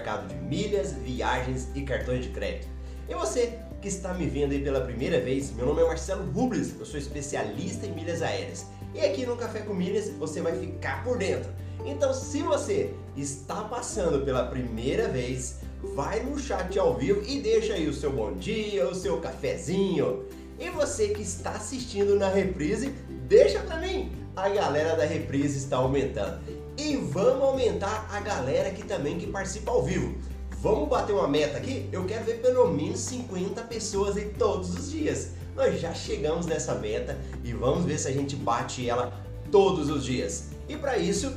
do 0.00 0.04
mercado 0.04 0.28
de 0.28 0.34
milhas, 0.34 0.92
viagens 0.92 1.68
e 1.74 1.82
cartões 1.82 2.24
de 2.24 2.30
crédito. 2.30 2.68
E 3.08 3.14
você 3.14 3.58
que 3.80 3.88
está 3.88 4.14
me 4.14 4.26
vendo 4.26 4.52
aí 4.52 4.62
pela 4.62 4.80
primeira 4.80 5.20
vez, 5.20 5.50
meu 5.52 5.66
nome 5.66 5.82
é 5.82 5.86
Marcelo 5.86 6.30
Rubles, 6.32 6.74
eu 6.78 6.86
sou 6.86 6.98
especialista 6.98 7.86
em 7.86 7.92
milhas 7.92 8.22
aéreas. 8.22 8.66
E 8.94 9.00
aqui 9.00 9.24
no 9.24 9.36
Café 9.36 9.60
com 9.60 9.72
Milhas 9.72 10.10
você 10.18 10.40
vai 10.40 10.58
ficar 10.58 11.04
por 11.04 11.16
dentro. 11.16 11.50
Então, 11.84 12.12
se 12.12 12.42
você 12.42 12.92
está 13.16 13.62
passando 13.64 14.24
pela 14.24 14.46
primeira 14.46 15.08
vez, 15.08 15.60
vai 15.94 16.20
no 16.20 16.38
chat 16.38 16.78
ao 16.78 16.94
vivo 16.96 17.22
e 17.26 17.40
deixa 17.40 17.74
aí 17.74 17.88
o 17.88 17.94
seu 17.94 18.12
bom 18.12 18.32
dia, 18.34 18.86
o 18.88 18.94
seu 18.94 19.18
cafezinho. 19.18 20.24
E 20.58 20.68
você 20.68 21.08
que 21.08 21.22
está 21.22 21.52
assistindo 21.52 22.16
na 22.16 22.28
reprise, 22.28 22.88
deixa 23.26 23.60
pra 23.60 23.78
mim. 23.78 24.12
A 24.36 24.48
galera 24.48 24.94
da 24.94 25.04
reprise 25.04 25.56
está 25.56 25.78
aumentando. 25.78 26.40
E 26.80 26.96
vamos 26.96 27.42
aumentar 27.42 28.08
a 28.10 28.20
galera 28.20 28.70
aqui 28.70 28.82
também 28.82 29.18
que 29.18 29.26
participa 29.26 29.70
ao 29.70 29.82
vivo. 29.82 30.14
Vamos 30.62 30.88
bater 30.88 31.12
uma 31.12 31.28
meta 31.28 31.58
aqui? 31.58 31.86
Eu 31.92 32.06
quero 32.06 32.24
ver 32.24 32.40
pelo 32.40 32.72
menos 32.72 33.00
50 33.00 33.60
pessoas 33.64 34.16
aí 34.16 34.30
todos 34.38 34.74
os 34.74 34.90
dias. 34.90 35.32
Nós 35.54 35.78
já 35.78 35.92
chegamos 35.92 36.46
nessa 36.46 36.74
meta 36.74 37.18
e 37.44 37.52
vamos 37.52 37.84
ver 37.84 37.98
se 37.98 38.08
a 38.08 38.10
gente 38.10 38.34
bate 38.34 38.88
ela 38.88 39.12
todos 39.52 39.90
os 39.90 40.02
dias. 40.06 40.52
E 40.70 40.74
para 40.74 40.96
isso, 40.96 41.30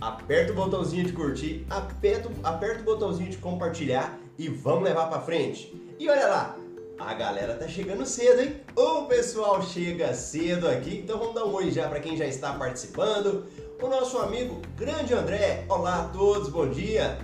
aperta 0.00 0.52
o 0.52 0.56
botãozinho 0.56 1.04
de 1.04 1.12
curtir, 1.12 1.66
aperta, 1.68 2.30
aperta 2.42 2.80
o 2.80 2.84
botãozinho 2.84 3.28
de 3.28 3.36
compartilhar 3.36 4.18
e 4.38 4.48
vamos 4.48 4.84
levar 4.84 5.10
para 5.10 5.20
frente. 5.20 5.70
E 5.98 6.08
olha 6.08 6.28
lá, 6.28 6.56
a 6.98 7.14
galera 7.14 7.54
tá 7.54 7.68
chegando 7.68 8.06
cedo, 8.06 8.40
hein? 8.40 8.60
O 8.74 9.02
pessoal 9.02 9.62
chega 9.62 10.14
cedo 10.14 10.66
aqui, 10.66 10.98
então 10.98 11.18
vamos 11.18 11.34
dar 11.34 11.44
um 11.44 11.52
oi 11.54 11.70
já 11.70 11.88
para 11.88 12.00
quem 12.00 12.16
já 12.16 12.26
está 12.26 12.54
participando. 12.54 13.46
O 13.80 13.86
nosso 13.86 14.18
amigo 14.18 14.62
Grande 14.76 15.12
André, 15.12 15.64
olá 15.68 16.04
a 16.04 16.08
todos, 16.08 16.48
bom 16.48 16.68
dia. 16.68 17.18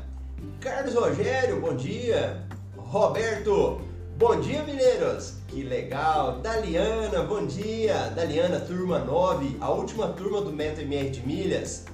Carlos 0.60 0.94
Rogério, 0.94 1.60
bom 1.60 1.74
dia. 1.74 2.46
Roberto, 2.76 3.80
bom 4.18 4.38
dia, 4.40 4.62
mineiros. 4.62 5.34
Que 5.48 5.62
legal. 5.62 6.40
Daliana, 6.40 7.22
bom 7.22 7.46
dia. 7.46 8.10
Daliana, 8.14 8.60
turma 8.60 8.98
9, 8.98 9.56
a 9.60 9.70
última 9.70 10.08
turma 10.08 10.42
do 10.42 10.52
Metro 10.52 10.82
MR 10.82 11.08
de 11.08 11.26
Milhas. 11.26 11.86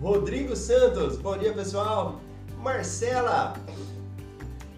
Rodrigo 0.00 0.56
Santos, 0.56 1.16
bom 1.18 1.38
dia 1.38 1.52
pessoal. 1.52 2.20
Marcela, 2.58 3.54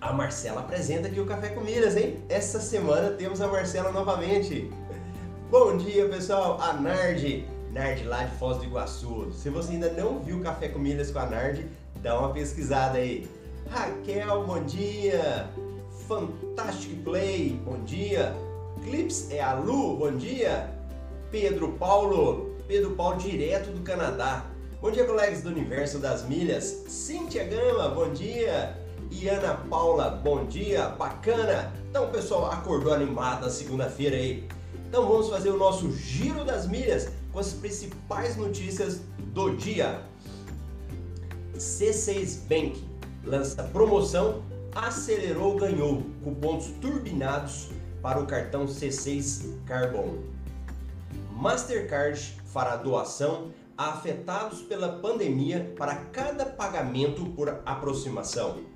a 0.01 0.13
Marcela 0.13 0.61
apresenta 0.61 1.09
aqui 1.09 1.21
o 1.21 1.27
Café 1.27 1.49
com 1.49 1.61
Milhas, 1.61 1.97
hein? 1.97 2.23
Essa 2.29 2.61
semana 2.61 3.11
temos 3.11 3.41
a 3.41 3.49
Marcela 3.49 3.91
novamente. 3.91 4.71
Bom 5.51 5.77
dia 5.77 6.09
pessoal, 6.09 6.61
a 6.61 6.75
Nard, 6.75 7.47
Nard 7.73 8.05
lá 8.05 8.25
de 8.25 8.37
Foz 8.37 8.59
do 8.59 8.65
Iguaçu. 8.65 9.33
Se 9.33 9.49
você 9.49 9.73
ainda 9.73 9.91
não 9.93 10.21
viu 10.21 10.39
o 10.39 10.43
Café 10.43 10.69
com 10.69 10.79
Milhas 10.79 11.11
com 11.11 11.19
a 11.19 11.27
Nard, 11.27 11.67
dá 12.03 12.19
uma 12.19 12.33
pesquisada 12.33 12.99
aí. 12.99 13.29
Raquel, 13.71 14.45
bom 14.45 14.63
dia. 14.65 15.49
Fantastic 16.07 17.03
Play, 17.03 17.61
bom 17.65 17.83
dia. 17.85 18.35
Clips 18.85 19.31
é 19.31 19.41
a 19.41 19.55
Lu, 19.55 19.97
bom 19.97 20.13
dia. 20.13 20.71
Pedro 21.31 21.73
Paulo, 21.73 22.55
Pedro 22.69 22.91
Paulo 22.91 23.17
direto 23.17 23.71
do 23.71 23.81
Canadá. 23.81 24.45
Bom 24.81 24.91
dia, 24.91 25.05
colegas 25.05 25.43
do 25.43 25.49
Universo 25.49 25.99
das 25.99 26.29
Milhas. 26.29 26.85
Cíntia 26.87 27.45
Gama, 27.45 27.89
bom 27.89 28.13
dia. 28.13 28.86
E 29.11 29.29
Ana 29.29 29.55
Paula, 29.55 30.11
bom 30.11 30.45
dia, 30.45 30.89
bacana. 30.89 31.73
Então, 31.89 32.11
pessoal 32.11 32.51
acordou 32.51 32.93
animado 32.93 33.43
na 33.43 33.51
segunda-feira 33.51 34.17
aí. 34.17 34.47
Então, 34.89 35.07
vamos 35.07 35.29
fazer 35.29 35.51
o 35.51 35.57
nosso 35.57 35.91
giro 35.93 36.45
das 36.45 36.67
milhas 36.67 37.09
com 37.33 37.39
as 37.39 37.53
principais 37.53 38.37
notícias 38.37 39.01
do 39.35 39.57
dia. 39.57 40.03
C6 41.57 42.41
Bank 42.49 42.85
lança 43.25 43.63
promoção 43.65 44.43
Acelerou 44.75 45.57
Ganhou 45.57 46.03
com 46.23 46.35
pontos 46.35 46.67
turbinados 46.83 47.71
para 48.03 48.21
o 48.21 48.27
cartão 48.27 48.67
C6 48.67 49.65
Carbon. 49.65 50.19
Mastercard 51.33 52.37
fará 52.47 52.77
doação 52.77 53.51
a 53.77 53.91
afetados 53.91 54.63
pela 54.63 55.01
pandemia 55.01 55.75
para 55.77 55.97
cada 55.97 56.47
pagamento 56.47 57.25
por 57.31 57.49
aproximação. 57.65 58.76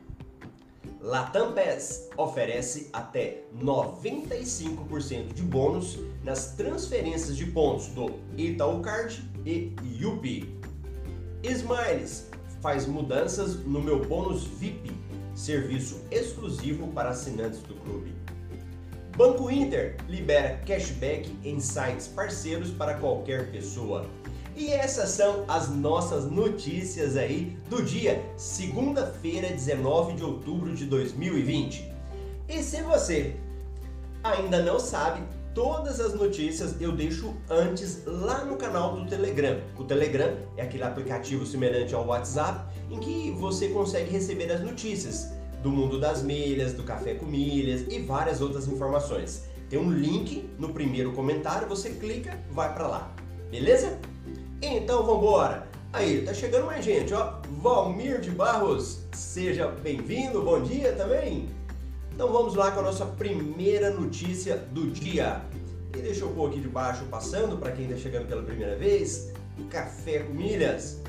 Latam 1.03 1.53
Pass 1.53 2.11
oferece 2.15 2.91
até 2.93 3.45
95% 3.57 5.33
de 5.33 5.43
bônus 5.43 5.99
nas 6.23 6.55
transferências 6.55 7.39
de 7.39 7.47
pontos 7.47 7.87
do 7.89 8.21
Itaú 8.37 8.81
Card 8.81 9.23
e 9.47 9.75
Yupi. 9.83 10.61
Smiles 11.43 12.29
faz 12.61 12.87
mudanças 12.87 13.57
no 13.65 13.81
meu 13.81 14.05
bônus 14.05 14.45
VIP, 14.45 14.93
serviço 15.35 16.03
exclusivo 16.11 16.89
para 16.89 17.11
assinantes 17.11 17.61
do 17.61 17.75
clube. 17.77 18.13
Banco 19.17 19.51
Inter 19.51 19.97
libera 20.07 20.59
cashback 20.67 21.35
em 21.43 21.61
sites 21.61 22.09
parceiros 22.09 22.71
para 22.71 22.95
qualquer 22.95 23.51
pessoa. 23.51 24.07
E 24.57 24.71
essas 24.73 25.11
são 25.11 25.45
as 25.49 25.69
nossas 25.69 26.31
notícias 26.31 27.17
aí 27.17 27.57
do 27.69 27.83
dia, 27.83 28.25
segunda-feira, 28.37 29.49
19 29.49 30.15
de 30.15 30.25
outubro 30.25 30.75
de 30.75 30.85
2020. 30.85 31.91
E 32.49 32.63
se 32.63 32.83
você 32.83 33.37
ainda 34.23 34.63
não 34.63 34.79
sabe, 34.79 35.23
todas 35.55 36.01
as 36.01 36.15
notícias 36.15 36.81
eu 36.81 36.93
deixo 36.93 37.35
antes 37.49 38.03
lá 38.05 38.45
no 38.45 38.57
canal 38.57 38.97
do 38.97 39.07
Telegram. 39.07 39.61
O 39.79 39.85
Telegram 39.85 40.37
é 40.57 40.63
aquele 40.63 40.83
aplicativo 40.83 41.47
semelhante 41.47 41.95
ao 41.95 42.07
WhatsApp 42.07 42.75
em 42.91 42.99
que 42.99 43.31
você 43.33 43.69
consegue 43.69 44.11
receber 44.11 44.51
as 44.51 44.61
notícias 44.61 45.31
do 45.63 45.71
mundo 45.71 46.01
das 46.01 46.23
milhas, 46.23 46.73
do 46.73 46.83
café 46.83 47.15
com 47.15 47.27
milhas 47.27 47.85
e 47.89 48.01
várias 48.01 48.41
outras 48.41 48.67
informações. 48.67 49.45
Tem 49.69 49.79
um 49.79 49.91
link 49.91 50.51
no 50.59 50.73
primeiro 50.73 51.13
comentário, 51.13 51.69
você 51.69 51.91
clica, 51.91 52.37
vai 52.51 52.75
para 52.75 52.89
lá. 52.89 53.15
Beleza? 53.51 53.99
Então 54.63 55.03
vambora! 55.03 55.67
Aí, 55.91 56.23
tá 56.23 56.35
chegando 56.35 56.67
mais 56.67 56.85
gente, 56.85 57.15
ó. 57.15 57.41
Valmir 57.63 58.21
de 58.21 58.31
Barros, 58.31 59.01
seja 59.11 59.69
bem-vindo, 59.69 60.43
bom 60.43 60.63
dia 60.63 60.93
também. 60.93 61.49
Então 62.13 62.31
vamos 62.31 62.55
lá 62.55 62.71
com 62.71 62.81
a 62.81 62.83
nossa 62.83 63.07
primeira 63.07 63.91
notícia 63.91 64.59
do 64.59 64.91
dia. 64.91 65.41
E 65.97 66.03
deixa 66.03 66.25
eu 66.25 66.29
pôr 66.29 66.51
aqui 66.51 66.61
de 66.61 66.69
baixo 66.69 67.07
passando 67.07 67.57
para 67.57 67.73
quem 67.73 67.87
está 67.87 67.97
chegando 67.97 68.29
pela 68.29 68.43
primeira 68.43 68.77
vez. 68.77 69.33
Café 69.71 70.19
com 70.19 70.35
milhas. 70.35 71.01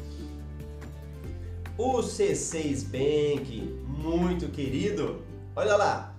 O 1.77 1.97
C6 1.97 2.85
Bank, 2.85 3.83
muito 3.85 4.47
querido. 4.47 5.21
Olha 5.57 5.75
lá. 5.75 6.15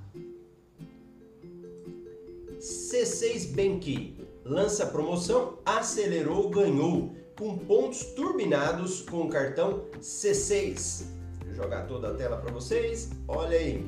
C6 2.60 3.54
Bank 3.56 4.18
lança 4.44 4.84
promoção, 4.84 5.58
acelerou, 5.64 6.50
ganhou 6.50 7.21
com 7.38 7.56
pontos 7.58 8.04
turbinados 8.14 9.02
com 9.02 9.22
o 9.22 9.28
cartão 9.28 9.84
C6. 10.00 11.04
Vou 11.46 11.54
jogar 11.54 11.86
toda 11.86 12.10
a 12.10 12.14
tela 12.14 12.36
para 12.36 12.52
vocês. 12.52 13.10
Olha 13.28 13.58
aí. 13.58 13.86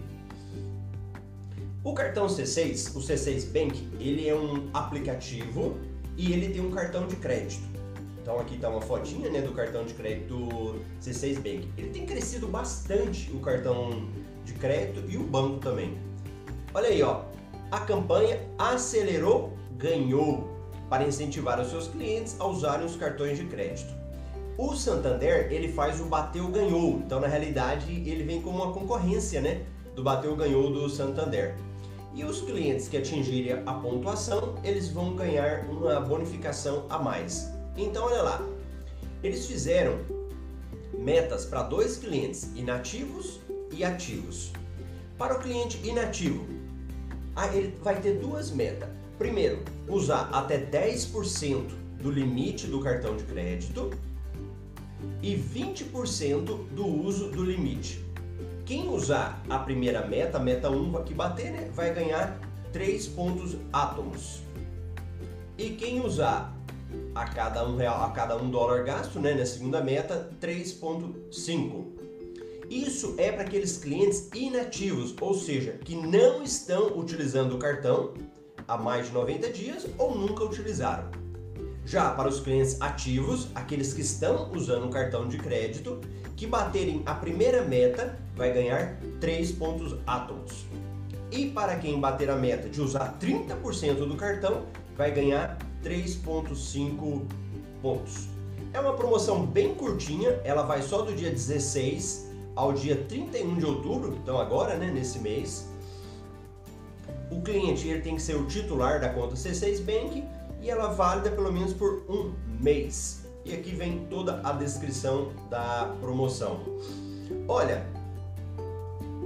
O 1.83 1.93
cartão 1.93 2.27
C6, 2.27 2.97
o 2.97 3.01
C6 3.01 3.53
Bank, 3.53 3.89
ele 4.01 4.27
é 4.27 4.35
um 4.35 4.71
aplicativo 4.73 5.77
e 6.17 6.33
ele 6.33 6.49
tem 6.49 6.63
um 6.63 6.71
cartão 6.71 7.07
de 7.07 7.17
crédito. 7.17 7.63
Então 8.23 8.41
aqui 8.41 8.55
está 8.55 8.71
uma 8.71 8.81
fotinha 8.81 9.31
né, 9.31 9.43
do 9.43 9.53
cartão 9.53 9.85
de 9.85 9.93
crédito 9.93 10.81
C6 11.03 11.35
Bank. 11.37 11.69
Ele 11.77 11.91
tem 11.91 12.07
crescido 12.07 12.49
bastante 12.49 13.31
o 13.33 13.41
cartão 13.41 14.09
de 14.47 14.55
crédito 14.55 15.05
e 15.11 15.19
o 15.19 15.25
banco 15.25 15.59
também. 15.59 15.99
Olha 16.73 16.89
aí, 16.89 17.03
ó. 17.03 17.23
A 17.71 17.81
campanha 17.81 18.41
acelerou, 18.59 19.53
ganhou 19.77 20.54
para 20.95 21.09
incentivar 21.09 21.61
os 21.61 21.71
seus 21.71 21.89
clientes 21.89 22.37
a 22.39 22.47
usarem 22.47 22.87
os 22.87 22.95
cartões 22.95 23.37
de 23.37 23.47
crédito. 23.47 23.93
O 24.57 24.77
Santander 24.77 25.53
ele 25.53 25.67
faz 25.73 26.01
o 26.01 26.05
bateu 26.05 26.47
ganhou, 26.47 27.01
então 27.05 27.19
na 27.19 27.27
realidade 27.27 27.91
ele 28.09 28.23
vem 28.23 28.41
como 28.41 28.63
uma 28.63 28.73
concorrência, 28.73 29.41
né, 29.41 29.67
do 29.97 30.05
bateu 30.05 30.37
ganhou 30.37 30.73
do 30.73 30.89
Santander. 30.89 31.57
E 32.15 32.25
os 32.25 32.43
clientes 32.43 32.87
que 32.87 32.97
atingirem 32.97 33.61
a 33.67 33.75
pontuação, 33.75 34.55
eles 34.63 34.89
vão 34.89 35.17
ganhar 35.17 35.69
uma 35.69 35.99
bonificação 35.99 36.87
a 36.89 36.97
mais. 36.97 37.51
Então 37.77 38.05
olha 38.05 38.23
lá, 38.23 38.49
eles 39.21 39.49
fizeram 39.49 39.99
metas 40.97 41.45
para 41.45 41.65
dois 41.65 41.97
clientes 41.97 42.53
inativos 42.55 43.41
e 43.73 43.83
ativos. 43.83 44.53
Para 45.19 45.35
o 45.35 45.41
cliente 45.41 45.85
inativo, 45.85 46.47
ele 47.53 47.77
vai 47.83 48.01
ter 48.01 48.21
duas 48.21 48.53
metas. 48.53 49.04
Primeiro, 49.25 49.61
usar 49.89 50.29
até 50.31 50.59
10% 50.59 51.69
do 51.99 52.11
limite 52.11 52.67
do 52.67 52.79
cartão 52.79 53.17
de 53.17 53.25
crédito 53.25 53.91
e 55.23 55.35
20% 55.35 56.45
do 56.75 56.87
uso 56.87 57.31
do 57.31 57.43
limite. 57.43 58.05
Quem 58.67 58.87
usar 58.87 59.43
a 59.49 59.59
primeira 59.59 60.07
meta, 60.07 60.39
meta 60.39 60.69
1 60.69 61.05
que 61.05 61.15
bater, 61.15 61.53
né, 61.53 61.71
vai 61.73 61.95
ganhar 61.95 62.39
3 62.71 63.07
pontos 63.07 63.57
átomos. 63.73 64.43
E 65.57 65.71
quem 65.71 66.05
usar 66.05 66.55
a 67.15 67.25
cada 67.25 67.67
um 67.67 67.77
real, 67.77 68.05
a 68.05 68.11
cada 68.11 68.37
um 68.37 68.51
dólar 68.51 68.85
gasto, 68.85 69.19
né, 69.19 69.33
na 69.33 69.47
segunda 69.47 69.83
meta, 69.83 70.31
3.5. 70.39 71.87
Isso 72.69 73.15
é 73.17 73.33
para 73.33 73.45
aqueles 73.45 73.79
clientes 73.79 74.29
inativos, 74.35 75.15
ou 75.19 75.33
seja, 75.33 75.79
que 75.83 75.97
não 75.97 76.43
estão 76.43 76.99
utilizando 76.99 77.55
o 77.55 77.59
cartão 77.59 78.13
há 78.67 78.77
mais 78.77 79.07
de 79.07 79.13
90 79.13 79.51
dias 79.51 79.87
ou 79.99 80.17
nunca 80.17 80.45
utilizaram. 80.45 81.09
Já 81.87 82.11
para 82.11 82.29
os 82.29 82.41
clientes 82.41 82.81
ativos, 82.81 83.49
aqueles 83.55 83.93
que 83.93 84.01
estão 84.01 84.51
usando 84.53 84.87
o 84.87 84.91
cartão 84.91 85.29
de 85.29 85.37
crédito, 85.37 86.01
que 86.35 86.47
baterem 86.47 87.03
a 87.05 87.15
primeira 87.15 87.63
meta, 87.63 88.19
vai 88.35 88.53
ganhar 88.53 88.99
3 89.21 89.53
pontos 89.53 89.97
átomos. 90.07 90.65
E 91.31 91.47
para 91.51 91.77
quem 91.77 92.01
bater 92.01 92.31
a 92.31 92.37
meta 92.37 92.69
de 92.69 92.81
usar 92.81 93.19
30% 93.21 94.07
do 94.07 94.17
cartão, 94.17 94.67
vai 94.97 95.11
ganhar 95.11 95.59
3.5 95.83 97.23
pontos. 97.83 98.29
É 98.73 98.81
uma 98.81 98.95
promoção 98.95 99.45
bem 99.45 99.75
curtinha, 99.75 100.41
ela 100.43 100.63
vai 100.63 100.81
só 100.83 101.03
do 101.03 101.13
dia 101.13 101.31
16 101.31 102.31
ao 102.57 102.73
dia 102.73 102.97
31 103.09 103.57
de 103.57 103.67
outubro, 103.67 104.17
então 104.23 104.39
agora, 104.39 104.77
né, 104.77 104.91
nesse 104.91 105.19
mês. 105.19 105.69
O 107.35 107.43
cliente 107.43 107.89
ele 107.89 108.01
tem 108.01 108.15
que 108.15 108.23
ser 108.23 108.37
o 108.37 108.47
titular 108.47 109.01
da 109.01 109.09
conta 109.09 109.35
C6 109.35 109.81
Bank 109.85 110.25
e 110.61 110.71
ela 110.71 110.93
é 110.93 110.95
válida 110.95 111.31
pelo 111.31 111.53
menos 111.53 111.73
por 111.73 112.05
um 112.09 112.33
mês. 112.61 113.25
E 113.45 113.53
aqui 113.53 113.75
vem 113.75 114.07
toda 114.09 114.41
a 114.45 114.53
descrição 114.53 115.33
da 115.51 115.95
promoção. 116.01 116.61
Olha, 117.49 117.85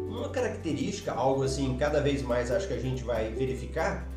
uma 0.09 0.31
característica, 0.31 1.13
algo 1.13 1.43
assim, 1.43 1.77
cada 1.79 2.01
vez 2.01 2.23
mais 2.23 2.51
acho 2.51 2.67
que 2.67 2.75
a 2.75 2.81
gente 2.81 3.05
vai 3.05 3.31
verificar, 3.31 4.09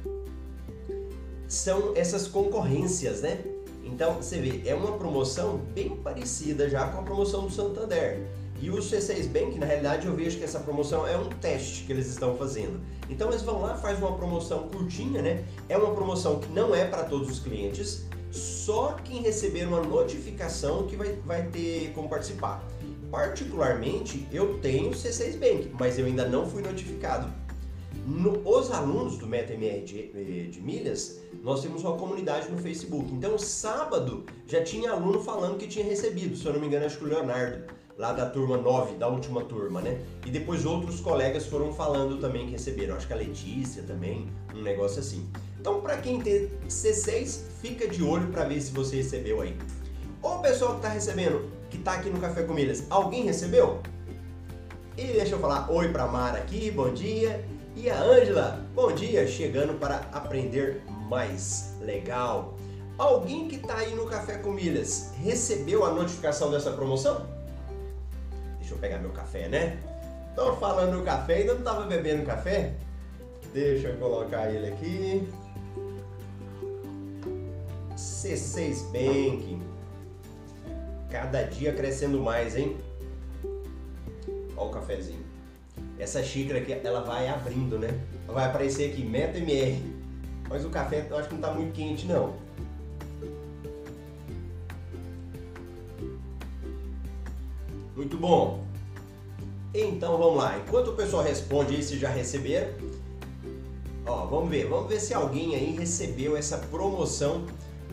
são 1.48 1.92
essas 1.96 2.30
concorrências, 2.30 3.22
né? 3.22 3.44
Então 3.84 4.16
você 4.16 4.40
vê, 4.40 4.68
é 4.68 4.74
uma 4.74 4.98
promoção 4.98 5.58
bem 5.58 5.98
parecida 5.98 6.70
já 6.70 6.88
com 6.88 7.02
a 7.02 7.04
promoção 7.04 7.46
do 7.46 7.52
Santander. 7.52 8.26
E 8.62 8.70
o 8.70 8.78
C6 8.78 9.28
Bank, 9.28 9.58
na 9.58 9.66
realidade, 9.66 10.06
eu 10.06 10.16
vejo 10.16 10.38
que 10.38 10.44
essa 10.44 10.60
promoção 10.60 11.08
é 11.08 11.18
um 11.18 11.28
teste 11.28 11.84
que 11.84 11.92
eles 11.92 12.06
estão 12.08 12.38
fazendo. 12.38 12.80
Então 13.10 13.30
eles 13.30 13.42
vão 13.42 13.60
lá, 13.60 13.76
faz 13.76 13.98
uma 13.98 14.16
promoção 14.16 14.70
curtinha, 14.70 15.20
né? 15.20 15.44
É 15.68 15.76
uma 15.76 15.96
promoção 15.96 16.40
que 16.40 16.48
não 16.52 16.76
é 16.76 16.86
para 16.86 17.04
todos 17.04 17.28
os 17.28 17.40
clientes, 17.40 18.06
só 18.30 18.94
quem 19.04 19.24
receber 19.24 19.68
uma 19.68 19.82
notificação 19.82 20.86
que 20.86 20.96
vai, 20.96 21.14
vai 21.26 21.48
ter 21.48 21.92
como 21.96 22.08
participar. 22.08 22.64
Particularmente, 23.10 24.28
eu 24.32 24.60
tenho 24.60 24.92
C6 24.92 25.40
Bank, 25.40 25.72
mas 25.80 25.98
eu 25.98 26.06
ainda 26.06 26.28
não 26.28 26.48
fui 26.48 26.62
notificado. 26.62 27.34
No, 28.06 28.48
os 28.48 28.72
alunos 28.72 29.18
do 29.18 29.26
MetaMR 29.26 29.84
de, 29.84 30.48
de 30.50 30.62
milhas, 30.62 31.20
nós 31.44 31.62
temos 31.62 31.84
uma 31.84 31.98
comunidade 31.98 32.50
no 32.52 32.58
Facebook. 32.58 33.12
Então, 33.12 33.38
sábado 33.38 34.26
já 34.46 34.64
tinha 34.64 34.92
aluno 34.92 35.20
falando 35.22 35.58
que 35.58 35.68
tinha 35.68 35.84
recebido, 35.84 36.36
se 36.36 36.46
eu 36.46 36.54
não 36.54 36.60
me 36.60 36.68
engano, 36.68 36.86
acho 36.86 36.98
que 36.98 37.04
o 37.04 37.08
Leonardo, 37.08 37.64
lá 37.98 38.14
da 38.14 38.30
turma 38.30 38.58
9, 38.58 38.96
da 38.96 39.08
última 39.08 39.44
turma, 39.44 39.82
né? 39.82 40.00
E 40.26 40.30
depois 40.30 40.66
outros 40.66 41.00
colegas 41.00 41.46
foram 41.48 41.74
falando 41.74 42.20
também 42.20 42.46
que 42.46 42.52
receberam, 42.52 42.96
acho 42.96 43.08
que 43.08 43.14
a 43.14 43.16
Letícia 43.16 43.82
também, 43.84 44.30
um 44.54 44.62
negócio 44.62 45.00
assim. 45.00 45.28
Então, 45.60 45.82
para 45.82 45.98
quem 45.98 46.22
tem 46.22 46.48
C6, 46.68 47.42
fica 47.60 47.88
de 47.88 48.04
olho 48.04 48.28
para 48.28 48.46
ver 48.46 48.62
se 48.62 48.72
você 48.72 48.98
recebeu 48.98 49.42
aí. 49.42 49.58
O 50.22 50.38
pessoal 50.38 50.74
que 50.74 50.78
está 50.78 50.90
recebendo, 50.90 51.50
que 51.70 51.78
está 51.78 51.94
aqui 51.94 52.10
no 52.10 52.20
Café 52.20 52.44
com 52.44 52.54
Milhas, 52.54 52.86
alguém 52.90 53.24
recebeu? 53.24 53.80
E 54.96 55.06
deixa 55.06 55.34
eu 55.34 55.40
falar 55.40 55.72
oi 55.72 55.90
para 55.90 56.06
Mara 56.06 56.38
aqui, 56.38 56.70
bom 56.70 56.94
dia. 56.94 57.44
E 57.76 57.90
a 57.90 58.00
Ângela, 58.00 58.64
bom 58.76 58.92
dia, 58.92 59.26
chegando 59.26 59.80
para 59.80 60.08
aprender 60.12 60.84
mais. 61.12 61.74
Legal. 61.82 62.56
Alguém 62.98 63.50
que 63.50 63.58
está 63.58 63.78
aí 63.78 63.94
no 63.94 64.08
Café 64.08 64.38
com 64.38 64.52
Milhas 64.52 65.12
recebeu 65.18 65.84
a 65.86 65.92
notificação 65.92 66.50
dessa 66.50 66.72
promoção? 66.72 67.28
Deixa 68.60 68.74
eu 68.74 68.78
pegar 68.78 69.00
meu 69.00 69.12
café, 69.12 69.50
né? 69.50 69.78
Tô 70.34 70.56
falando 70.56 70.98
no 70.98 71.04
café, 71.04 71.40
ainda 71.40 71.54
não 71.54 71.60
estava 71.60 71.86
bebendo 71.86 72.26
café? 72.26 72.74
Deixa 73.54 73.90
eu 73.90 73.98
colocar 73.98 74.50
ele 74.50 74.68
aqui. 74.68 75.28
C6 77.98 78.84
Bank. 78.94 79.62
Cada 81.10 81.44
dia 81.44 81.74
crescendo 81.74 82.22
mais, 82.22 82.56
hein? 82.56 82.78
Olha 84.56 84.70
o 84.70 84.70
cafezinho. 84.70 85.26
Essa 86.00 86.24
xícara 86.24 86.60
aqui, 86.60 86.72
ela 86.72 87.02
vai 87.02 87.28
abrindo, 87.28 87.78
né? 87.78 87.90
Vai 88.28 88.46
aparecer 88.46 88.92
aqui, 88.92 89.04
Meta 89.04 89.38
MR. 89.38 90.01
Mas 90.52 90.66
o 90.66 90.70
café 90.70 91.08
eu 91.10 91.18
acho 91.18 91.30
que 91.30 91.36
não 91.36 91.42
está 91.42 91.54
muito 91.54 91.72
quente, 91.74 92.06
não. 92.06 92.36
Muito 97.96 98.18
bom. 98.18 98.66
Então 99.74 100.18
vamos 100.18 100.38
lá. 100.38 100.60
Enquanto 100.60 100.90
o 100.90 100.94
pessoal 100.94 101.24
responde 101.24 101.76
aí 101.76 101.82
se 101.82 101.98
já 101.98 102.10
receberam, 102.10 102.74
ó, 104.06 104.26
vamos 104.26 104.50
ver, 104.50 104.68
vamos 104.68 104.90
ver 104.90 105.00
se 105.00 105.14
alguém 105.14 105.56
aí 105.56 105.72
recebeu 105.72 106.36
essa 106.36 106.58
promoção 106.58 107.46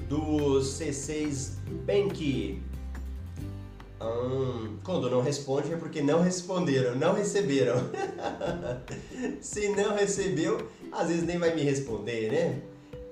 do 0.09 0.61
C6 0.61 1.53
Bank. 1.87 2.61
Hum, 4.01 4.79
quando 4.83 5.11
não 5.11 5.21
responde 5.21 5.73
é 5.73 5.77
porque 5.77 6.01
não 6.01 6.23
responderam, 6.23 6.97
não 6.97 7.15
receberam. 7.15 7.77
Se 9.43 9.69
não 9.71 9.97
recebeu, 9.97 10.69
às 10.93 11.09
vezes 11.09 11.25
nem 11.25 11.39
vai 11.39 11.55
me 11.55 11.63
responder, 11.63 12.31
né? 12.31 12.61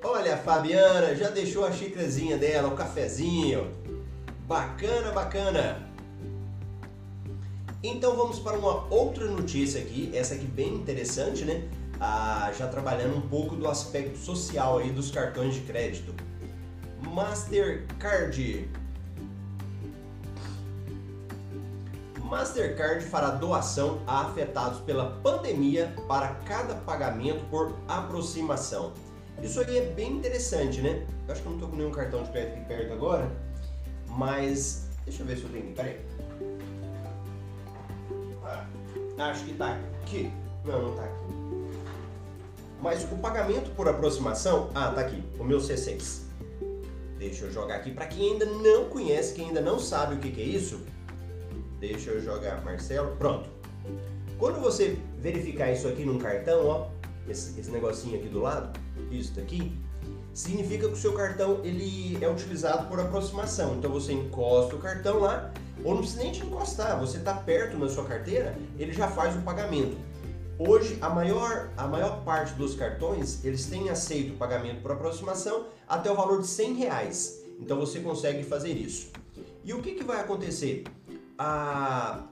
Olha, 0.02 0.35
a 0.35 0.38
Fabiana 0.38 1.14
já 1.14 1.30
deixou 1.30 1.64
a 1.64 1.73
xícarazinha 1.73 2.37
dela, 2.37 2.68
o 2.68 2.76
cafezinho. 2.76 3.71
Bacana, 4.47 5.11
bacana. 5.12 5.87
Então 7.83 8.16
vamos 8.16 8.38
para 8.38 8.59
uma 8.59 8.87
outra 8.92 9.26
notícia 9.26 9.80
aqui, 9.80 10.11
essa 10.14 10.35
aqui 10.35 10.47
bem 10.47 10.75
interessante, 10.75 11.45
né? 11.45 11.64
Ah, 12.00 12.52
já 12.56 12.66
trabalhando 12.66 13.16
um 13.16 13.23
pouco 13.23 13.56
do 13.56 13.68
aspecto 13.68 14.18
social 14.18 14.78
aí 14.78 14.90
dos 14.90 15.11
cartões 15.11 15.54
de 15.54 15.61
crédito. 15.61 16.14
Mastercard 17.02 18.68
Mastercard 22.26 23.04
fará 23.04 23.30
doação 23.30 24.00
a 24.04 24.23
afetados 24.23 24.80
pela 24.80 25.11
pandemia 25.23 25.95
para 26.09 26.35
cada 26.45 26.75
pagamento 26.75 27.45
por 27.49 27.73
aproximação. 27.87 28.92
Isso 29.40 29.61
aí 29.61 29.78
é 29.78 29.87
bem 29.92 30.14
interessante, 30.14 30.80
né? 30.80 31.06
Eu 31.26 31.33
acho 31.33 31.42
que 31.42 31.47
eu 31.47 31.50
não 31.50 31.59
estou 31.59 31.71
com 31.71 31.76
nenhum 31.76 31.92
cartão 31.92 32.25
de 32.25 32.30
crédito 32.33 32.56
aqui 32.56 32.64
perto 32.64 32.92
agora, 32.92 33.30
mas 34.09 34.88
deixa 35.04 35.23
eu 35.23 35.26
ver 35.26 35.37
se 35.37 35.45
eu 35.45 35.50
tenho. 35.50 35.73
Peraí. 35.73 36.00
Ah, 38.45 38.66
acho 39.30 39.45
que 39.45 39.54
tá 39.54 39.78
aqui. 40.02 40.33
Não, 40.64 40.83
não 40.83 40.97
tá 40.97 41.04
aqui. 41.04 41.25
Mas 42.83 43.04
o 43.04 43.16
pagamento 43.18 43.71
por 43.71 43.88
aproximação, 43.88 44.71
ah, 44.75 44.90
tá 44.90 45.02
aqui, 45.02 45.23
o 45.38 45.45
meu 45.45 45.59
C6. 45.59 46.23
Deixa 47.18 47.45
eu 47.45 47.52
jogar 47.52 47.76
aqui 47.76 47.92
para 47.92 48.06
quem 48.06 48.33
ainda 48.33 48.47
não 48.47 48.87
conhece, 48.87 49.33
quem 49.33 49.49
ainda 49.49 49.61
não 49.61 49.78
sabe 49.78 50.16
o 50.16 50.18
que, 50.18 50.33
que 50.33 50.40
é 50.40 50.45
isso 50.45 50.95
Deixa 51.87 52.11
eu 52.11 52.21
jogar 52.21 52.64
Marcelo. 52.64 53.14
Pronto. 53.16 53.49
Quando 54.38 54.61
você 54.61 54.99
verificar 55.21 55.71
isso 55.71 55.87
aqui 55.87 56.05
num 56.05 56.19
cartão, 56.19 56.66
ó, 56.66 56.88
esse, 57.28 57.59
esse 57.59 57.71
negocinho 57.71 58.19
aqui 58.19 58.28
do 58.28 58.40
lado, 58.40 58.78
isso 59.11 59.33
daqui, 59.35 59.73
significa 60.35 60.88
que 60.88 60.95
o 60.95 60.97
seu 60.97 61.12
cartão 61.14 61.61
ele 61.62 62.19
é 62.21 62.28
utilizado 62.28 62.88
por 62.88 62.99
aproximação. 62.99 63.76
Então 63.76 63.90
você 63.90 64.12
encosta 64.12 64.75
o 64.75 64.81
cartão 64.81 65.21
lá, 65.21 65.52
ou 65.85 65.95
não 65.95 66.00
precisa 66.00 66.23
nem 66.25 66.33
te 66.33 66.45
encostar, 66.45 66.99
você 66.99 67.19
está 67.19 67.35
perto 67.35 67.78
na 67.78 67.88
sua 67.88 68.05
carteira, 68.05 68.59
ele 68.78 68.93
já 68.93 69.07
faz 69.09 69.37
o 69.37 69.43
pagamento. 69.43 69.97
Hoje 70.59 70.99
a 71.00 71.09
maior, 71.09 71.71
a 71.76 71.87
maior 71.87 72.25
parte 72.25 72.55
dos 72.55 72.75
cartões 72.75 73.45
eles 73.45 73.66
têm 73.66 73.90
aceito 73.90 74.35
o 74.35 74.37
pagamento 74.37 74.83
por 74.83 74.90
aproximação 74.90 75.66
até 75.87 76.11
o 76.11 76.16
valor 76.16 76.40
de 76.40 76.49
100 76.49 76.75
reais. 76.75 77.45
Então 77.61 77.78
você 77.78 78.00
consegue 78.00 78.43
fazer 78.43 78.73
isso. 78.73 79.11
E 79.64 79.73
o 79.73 79.81
que, 79.81 79.95
que 79.95 80.05
vai 80.05 80.21
acontecer? 80.21 80.85
A, 81.38 82.23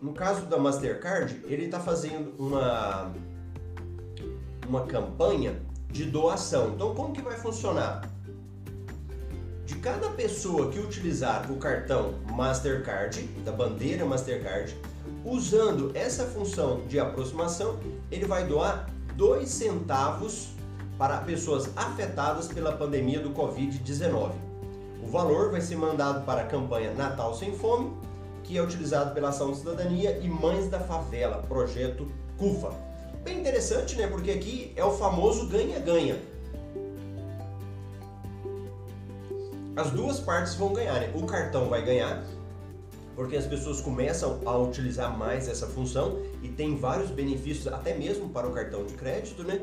no 0.00 0.12
caso 0.12 0.46
da 0.46 0.58
Mastercard, 0.58 1.42
ele 1.46 1.66
está 1.66 1.78
fazendo 1.80 2.34
uma, 2.38 3.12
uma 4.66 4.86
campanha 4.86 5.60
de 5.88 6.04
doação. 6.04 6.72
Então, 6.74 6.94
como 6.94 7.12
que 7.12 7.22
vai 7.22 7.36
funcionar? 7.36 8.08
De 9.64 9.76
cada 9.76 10.08
pessoa 10.10 10.70
que 10.70 10.78
utilizar 10.78 11.50
o 11.50 11.56
cartão 11.56 12.14
Mastercard, 12.30 13.22
da 13.44 13.52
bandeira 13.52 14.04
Mastercard, 14.04 14.76
usando 15.24 15.92
essa 15.94 16.24
função 16.26 16.86
de 16.88 16.98
aproximação, 16.98 17.78
ele 18.10 18.24
vai 18.24 18.46
doar 18.46 18.88
dois 19.14 19.48
centavos 19.48 20.48
para 20.98 21.18
pessoas 21.18 21.70
afetadas 21.76 22.48
pela 22.48 22.72
pandemia 22.72 23.20
do 23.20 23.30
Covid-19. 23.30 24.32
O 25.02 25.06
valor 25.06 25.50
vai 25.50 25.60
ser 25.60 25.76
mandado 25.76 26.24
para 26.24 26.42
a 26.42 26.46
campanha 26.46 26.92
Natal 26.92 27.34
Sem 27.34 27.56
Fome 27.56 27.92
que 28.44 28.56
é 28.56 28.62
utilizado 28.62 29.14
pela 29.14 29.28
Ação 29.28 29.54
Cidadania 29.54 30.18
e 30.18 30.28
Mães 30.28 30.68
da 30.68 30.80
Favela, 30.80 31.42
projeto 31.48 32.10
CUFA. 32.38 32.72
Bem 33.22 33.40
interessante, 33.40 33.96
né? 33.96 34.06
Porque 34.06 34.30
aqui 34.30 34.72
é 34.76 34.84
o 34.84 34.90
famoso 34.90 35.46
ganha-ganha. 35.48 36.16
As 39.76 39.90
duas 39.90 40.20
partes 40.20 40.54
vão 40.54 40.72
ganhar, 40.72 41.00
né? 41.00 41.10
O 41.14 41.24
cartão 41.24 41.68
vai 41.68 41.82
ganhar 41.82 42.22
porque 43.22 43.36
as 43.36 43.46
pessoas 43.46 43.80
começam 43.80 44.40
a 44.44 44.58
utilizar 44.58 45.16
mais 45.16 45.46
essa 45.46 45.68
função 45.68 46.18
e 46.42 46.48
tem 46.48 46.76
vários 46.76 47.08
benefícios, 47.08 47.68
até 47.68 47.94
mesmo 47.94 48.28
para 48.28 48.48
o 48.48 48.50
cartão 48.50 48.84
de 48.84 48.94
crédito, 48.94 49.44
né? 49.44 49.60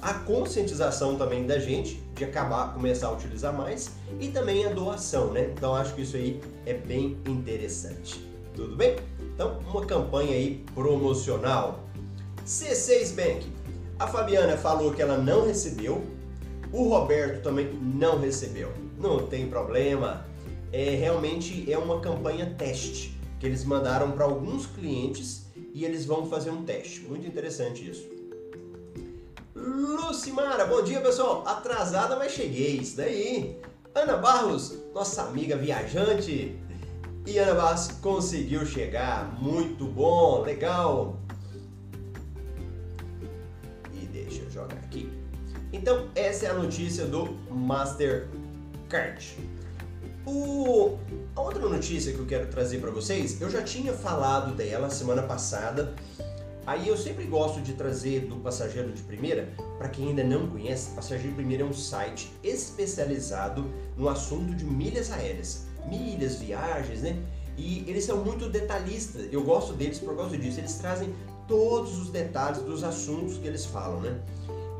A 0.00 0.14
conscientização 0.14 1.16
também 1.16 1.44
da 1.44 1.58
gente 1.58 2.00
de 2.14 2.22
acabar, 2.22 2.72
começar 2.72 3.08
a 3.08 3.12
utilizar 3.12 3.52
mais 3.52 3.90
e 4.20 4.28
também 4.28 4.64
a 4.64 4.68
doação, 4.68 5.32
né? 5.32 5.50
Então 5.52 5.74
acho 5.74 5.92
que 5.96 6.02
isso 6.02 6.14
aí 6.14 6.40
é 6.64 6.74
bem 6.74 7.18
interessante. 7.26 8.24
Tudo 8.54 8.76
bem? 8.76 8.94
Então, 9.34 9.58
uma 9.68 9.84
campanha 9.84 10.30
aí 10.30 10.64
promocional. 10.72 11.80
C6 12.46 13.12
Bank. 13.16 13.44
A 13.98 14.06
Fabiana 14.06 14.56
falou 14.56 14.92
que 14.92 15.02
ela 15.02 15.18
não 15.18 15.48
recebeu, 15.48 16.04
o 16.72 16.84
Roberto 16.84 17.42
também 17.42 17.72
não 17.72 18.20
recebeu. 18.20 18.70
Não 18.96 19.26
tem 19.26 19.48
problema. 19.48 20.29
É 20.72 20.94
realmente 20.96 21.70
é 21.70 21.76
uma 21.76 22.00
campanha 22.00 22.54
teste 22.56 23.18
que 23.38 23.46
eles 23.46 23.64
mandaram 23.64 24.12
para 24.12 24.24
alguns 24.24 24.66
clientes 24.66 25.46
e 25.74 25.84
eles 25.84 26.04
vão 26.04 26.26
fazer 26.26 26.50
um 26.50 26.62
teste. 26.62 27.00
Muito 27.00 27.26
interessante 27.26 27.88
isso. 27.90 28.08
Lucimara, 29.54 30.66
bom 30.66 30.82
dia 30.82 31.00
pessoal. 31.00 31.42
Atrasada, 31.46 32.16
mas 32.16 32.32
cheguei. 32.32 32.76
Isso 32.76 32.96
daí. 32.96 33.58
Ana 33.94 34.16
Barros, 34.16 34.76
nossa 34.94 35.22
amiga 35.22 35.56
viajante. 35.56 36.56
E 37.26 37.38
Ana 37.38 37.54
Barros 37.54 37.88
conseguiu 38.00 38.64
chegar. 38.64 39.40
Muito 39.40 39.86
bom, 39.86 40.42
legal. 40.42 41.18
E 43.92 44.06
deixa 44.06 44.42
eu 44.42 44.50
jogar 44.50 44.76
aqui. 44.78 45.10
Então, 45.72 46.08
essa 46.14 46.46
é 46.46 46.50
a 46.50 46.54
notícia 46.54 47.06
do 47.06 47.32
Mastercard. 47.50 48.30
O... 50.26 50.98
A 51.34 51.40
outra 51.40 51.68
notícia 51.68 52.12
que 52.12 52.18
eu 52.18 52.26
quero 52.26 52.48
trazer 52.48 52.78
para 52.78 52.90
vocês, 52.90 53.40
eu 53.40 53.50
já 53.50 53.62
tinha 53.62 53.92
falado 53.92 54.54
dela 54.54 54.90
semana 54.90 55.22
passada. 55.22 55.94
Aí 56.66 56.86
eu 56.88 56.96
sempre 56.96 57.24
gosto 57.24 57.60
de 57.60 57.72
trazer 57.72 58.26
do 58.26 58.36
Passageiro 58.36 58.92
de 58.92 59.02
Primeira, 59.02 59.48
para 59.78 59.88
quem 59.88 60.08
ainda 60.08 60.22
não 60.22 60.46
conhece, 60.46 60.90
Passageiro 60.90 61.30
de 61.30 61.34
Primeira 61.34 61.62
é 61.62 61.66
um 61.66 61.72
site 61.72 62.30
especializado 62.44 63.64
no 63.96 64.08
assunto 64.08 64.54
de 64.54 64.64
milhas 64.64 65.10
aéreas, 65.10 65.66
milhas, 65.88 66.36
viagens, 66.36 67.00
né? 67.00 67.20
E 67.56 67.84
eles 67.88 68.04
são 68.04 68.18
muito 68.18 68.48
detalhistas. 68.48 69.26
Eu 69.32 69.42
gosto 69.42 69.72
deles 69.72 69.98
por 69.98 70.16
causa 70.16 70.36
disso. 70.36 70.60
Eles 70.60 70.74
trazem 70.74 71.14
todos 71.48 71.98
os 71.98 72.10
detalhes 72.10 72.62
dos 72.62 72.84
assuntos 72.84 73.36
que 73.38 73.46
eles 73.46 73.64
falam, 73.66 74.00
né? 74.00 74.20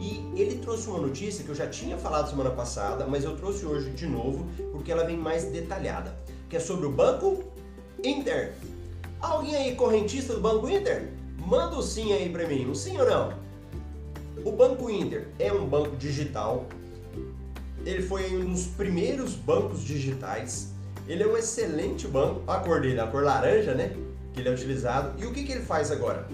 E 0.01 0.25
ele 0.35 0.57
trouxe 0.61 0.89
uma 0.89 0.99
notícia 0.99 1.45
que 1.45 1.51
eu 1.51 1.55
já 1.55 1.67
tinha 1.67 1.99
falado 1.99 2.31
semana 2.31 2.51
passada, 2.51 3.07
mas 3.07 3.23
eu 3.23 3.37
trouxe 3.37 3.67
hoje 3.67 3.91
de 3.91 4.07
novo 4.07 4.47
porque 4.73 4.91
ela 4.91 5.05
vem 5.05 5.17
mais 5.17 5.45
detalhada, 5.45 6.17
que 6.49 6.57
é 6.57 6.61
sobre 6.61 6.87
o 6.87 6.91
Banco 6.91 7.45
Inter. 8.03 8.55
Alguém 9.21 9.55
aí 9.55 9.75
correntista 9.75 10.33
do 10.33 10.41
Banco 10.41 10.71
Inter? 10.71 11.11
Manda 11.37 11.77
o 11.77 11.83
sim 11.83 12.15
aí 12.15 12.31
para 12.31 12.49
mim, 12.49 12.67
um 12.67 12.75
sim 12.75 12.99
ou 12.99 13.07
não? 13.07 13.35
O 14.43 14.53
Banco 14.53 14.89
Inter 14.89 15.29
é 15.39 15.53
um 15.53 15.67
banco 15.67 15.95
digital. 15.97 16.65
Ele 17.85 18.01
foi 18.01 18.35
um 18.35 18.51
dos 18.53 18.69
primeiros 18.69 19.35
bancos 19.35 19.83
digitais. 19.83 20.69
Ele 21.07 21.23
é 21.23 21.27
um 21.27 21.37
excelente 21.37 22.09
banco. 22.09 22.43
A 22.47 22.59
cor 22.61 22.81
dele, 22.81 23.01
a 23.01 23.07
cor 23.07 23.23
laranja, 23.23 23.75
né? 23.75 23.95
Que 24.33 24.41
ele 24.41 24.49
é 24.49 24.53
utilizado. 24.53 25.23
E 25.23 25.27
o 25.27 25.33
que, 25.33 25.45
que 25.45 25.53
ele 25.53 25.63
faz 25.63 25.91
agora? 25.91 26.27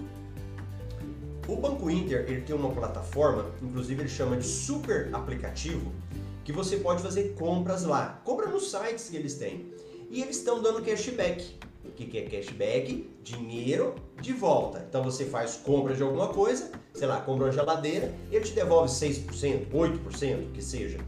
O 1.49 1.55
Banco 1.55 1.89
Inter 1.89 2.25
ele 2.29 2.41
tem 2.41 2.57
uma 2.57 2.73
plataforma, 2.73 3.53
inclusive 3.63 4.03
ele 4.03 4.09
chama 4.09 4.37
de 4.37 4.45
super 4.45 5.09
aplicativo, 5.13 5.93
que 6.45 6.53
você 6.53 6.77
pode 6.79 7.01
fazer 7.01 7.35
compras 7.39 7.85
lá. 7.85 8.21
Compra 8.25 8.49
nos 8.49 8.69
sites 8.69 9.09
que 9.09 9.17
eles 9.17 9.35
têm. 9.35 9.73
E 10.11 10.23
eles 10.23 10.39
estão 10.39 10.61
dando 10.61 10.83
cashback. 10.83 11.57
O 11.85 11.91
que 11.91 12.19
é 12.19 12.23
cashback? 12.23 13.09
Dinheiro 13.23 13.95
de 14.21 14.33
volta. 14.33 14.85
Então 14.89 15.05
você 15.05 15.25
faz 15.25 15.55
compra 15.57 15.95
de 15.95 16.03
alguma 16.03 16.29
coisa, 16.29 16.73
sei 16.93 17.07
lá, 17.07 17.21
compra 17.21 17.47
uma 17.47 17.53
geladeira, 17.53 18.13
ele 18.31 18.45
te 18.45 18.53
devolve 18.53 18.91
6%, 18.91 19.69
8%, 19.71 20.53
que 20.53 20.63
seja. 20.63 20.99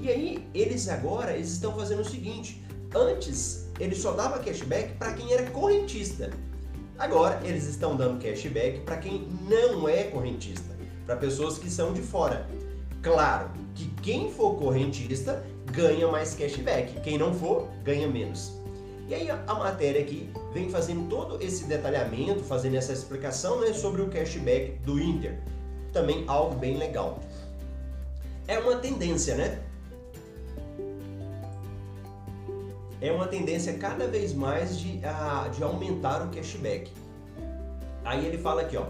E 0.00 0.08
aí 0.08 0.48
eles 0.54 0.88
agora 0.88 1.34
eles 1.34 1.50
estão 1.50 1.74
fazendo 1.74 2.02
o 2.02 2.04
seguinte: 2.04 2.62
antes 2.94 3.68
ele 3.80 3.96
só 3.96 4.12
dava 4.12 4.38
cashback 4.38 4.94
para 4.94 5.12
quem 5.14 5.32
era 5.32 5.50
correntista. 5.50 6.30
Agora, 6.98 7.40
eles 7.44 7.64
estão 7.68 7.96
dando 7.96 8.20
cashback 8.20 8.80
para 8.80 8.96
quem 8.96 9.28
não 9.48 9.88
é 9.88 10.04
correntista, 10.04 10.74
para 11.06 11.14
pessoas 11.14 11.56
que 11.56 11.70
são 11.70 11.92
de 11.92 12.02
fora. 12.02 12.44
Claro 13.02 13.50
que 13.74 13.86
quem 14.02 14.32
for 14.32 14.56
correntista 14.56 15.44
ganha 15.72 16.08
mais 16.08 16.34
cashback, 16.34 17.00
quem 17.00 17.16
não 17.16 17.32
for, 17.32 17.68
ganha 17.84 18.08
menos. 18.08 18.52
E 19.06 19.14
aí 19.14 19.30
a 19.30 19.54
matéria 19.54 20.00
aqui 20.00 20.28
vem 20.52 20.68
fazendo 20.68 21.08
todo 21.08 21.40
esse 21.40 21.64
detalhamento, 21.66 22.42
fazendo 22.42 22.74
essa 22.74 22.92
explicação 22.92 23.60
né, 23.60 23.72
sobre 23.72 24.02
o 24.02 24.08
cashback 24.08 24.78
do 24.84 24.98
Inter. 24.98 25.38
Também 25.92 26.24
algo 26.26 26.56
bem 26.56 26.76
legal. 26.76 27.20
É 28.48 28.58
uma 28.58 28.76
tendência, 28.76 29.36
né? 29.36 29.60
É 33.00 33.12
uma 33.12 33.26
tendência 33.26 33.74
cada 33.74 34.06
vez 34.06 34.32
mais 34.32 34.78
de, 34.78 35.04
a, 35.04 35.48
de 35.48 35.62
aumentar 35.62 36.22
o 36.26 36.30
cashback. 36.30 36.90
Aí 38.04 38.26
ele 38.26 38.38
fala 38.38 38.62
aqui, 38.62 38.76
ó, 38.76 38.86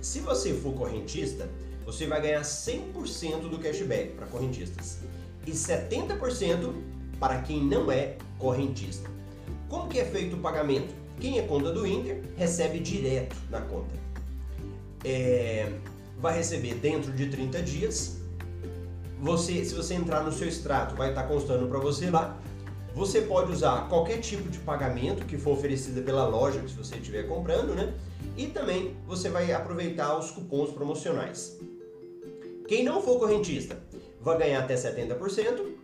se 0.00 0.20
você 0.20 0.52
for 0.52 0.74
correntista, 0.74 1.48
você 1.84 2.06
vai 2.06 2.20
ganhar 2.20 2.42
100% 2.42 3.48
do 3.48 3.58
cashback 3.58 4.12
para 4.12 4.26
correntistas 4.26 4.98
e 5.46 5.52
70% 5.52 6.74
para 7.18 7.40
quem 7.42 7.64
não 7.64 7.90
é 7.90 8.16
correntista. 8.38 9.08
Como 9.68 9.88
que 9.88 9.98
é 9.98 10.04
feito 10.04 10.36
o 10.36 10.38
pagamento? 10.38 10.94
Quem 11.18 11.38
é 11.38 11.42
conta 11.42 11.72
do 11.72 11.86
Inter 11.86 12.22
recebe 12.36 12.78
direto 12.80 13.36
na 13.50 13.60
conta. 13.62 13.94
É, 15.04 15.72
vai 16.18 16.36
receber 16.36 16.74
dentro 16.74 17.12
de 17.12 17.28
30 17.28 17.62
dias. 17.62 18.18
Você, 19.22 19.64
se 19.64 19.74
você 19.74 19.94
entrar 19.94 20.22
no 20.22 20.32
seu 20.32 20.46
extrato, 20.46 20.94
vai 20.94 21.10
estar 21.10 21.22
constando 21.22 21.66
para 21.68 21.78
você 21.78 22.10
lá 22.10 22.38
você 22.96 23.20
pode 23.20 23.52
usar 23.52 23.90
qualquer 23.90 24.20
tipo 24.20 24.48
de 24.48 24.58
pagamento 24.60 25.26
que 25.26 25.36
for 25.36 25.52
oferecida 25.52 26.00
pela 26.00 26.26
loja 26.26 26.60
que 26.60 26.72
você 26.72 26.96
estiver 26.96 27.28
comprando, 27.28 27.74
né? 27.74 27.92
E 28.38 28.46
também 28.46 28.96
você 29.06 29.28
vai 29.28 29.52
aproveitar 29.52 30.18
os 30.18 30.30
cupons 30.30 30.70
promocionais. 30.70 31.58
Quem 32.66 32.82
não 32.82 33.02
for 33.02 33.18
correntista 33.18 33.76
vai 34.18 34.38
ganhar 34.38 34.60
até 34.60 34.74
70%. 34.76 35.74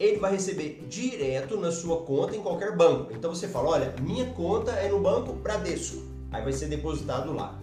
Ele 0.00 0.18
vai 0.18 0.32
receber 0.32 0.84
direto 0.88 1.56
na 1.56 1.70
sua 1.70 1.98
conta 1.98 2.34
em 2.34 2.42
qualquer 2.42 2.76
banco. 2.76 3.12
Então 3.12 3.32
você 3.32 3.46
fala, 3.46 3.68
olha, 3.68 3.94
minha 4.00 4.26
conta 4.30 4.72
é 4.72 4.88
no 4.88 4.98
banco 4.98 5.32
Bradesco. 5.34 6.02
Aí 6.32 6.42
vai 6.42 6.52
ser 6.52 6.66
depositado 6.66 7.32
lá. 7.32 7.56